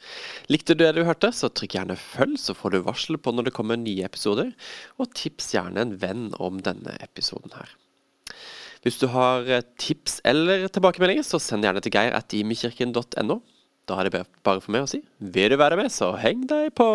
Likte 0.52 0.76
du 0.76 0.86
det 0.86 0.94
du 0.96 1.04
hørte, 1.04 1.34
så 1.36 1.50
trykk 1.52 1.76
gjerne 1.76 2.00
følg, 2.00 2.38
så 2.40 2.56
får 2.56 2.72
du 2.72 2.84
varsel 2.86 3.20
på 3.20 3.34
når 3.36 3.50
det 3.50 3.56
kommer 3.58 3.80
nye 3.80 4.08
episoder. 4.08 4.54
Og 5.04 5.12
tips 5.20 5.52
gjerne 5.58 5.84
en 5.84 5.98
venn 6.00 6.30
om 6.40 6.62
denne 6.64 6.96
episoden 7.04 7.52
her. 7.58 7.76
Hvis 8.82 8.98
du 9.02 9.10
har 9.14 9.46
eh, 9.52 9.66
tips 9.78 10.22
eller 10.26 10.66
tilbakemeldinger, 10.72 11.28
så 11.28 11.42
send 11.44 11.68
gjerne 11.68 11.84
til 11.84 11.94
geir 11.94 12.16
at 12.18 12.34
imekirken.no. 12.34 13.42
Da 13.90 14.00
er 14.00 14.08
det 14.08 14.24
bare 14.46 14.62
for 14.64 14.72
meg 14.74 14.86
å 14.86 14.90
si 14.90 15.02
vil 15.20 15.52
du 15.52 15.58
være 15.60 15.78
med, 15.80 15.92
så 15.92 16.14
heng 16.22 16.48
deg 16.50 16.72
på! 16.78 16.88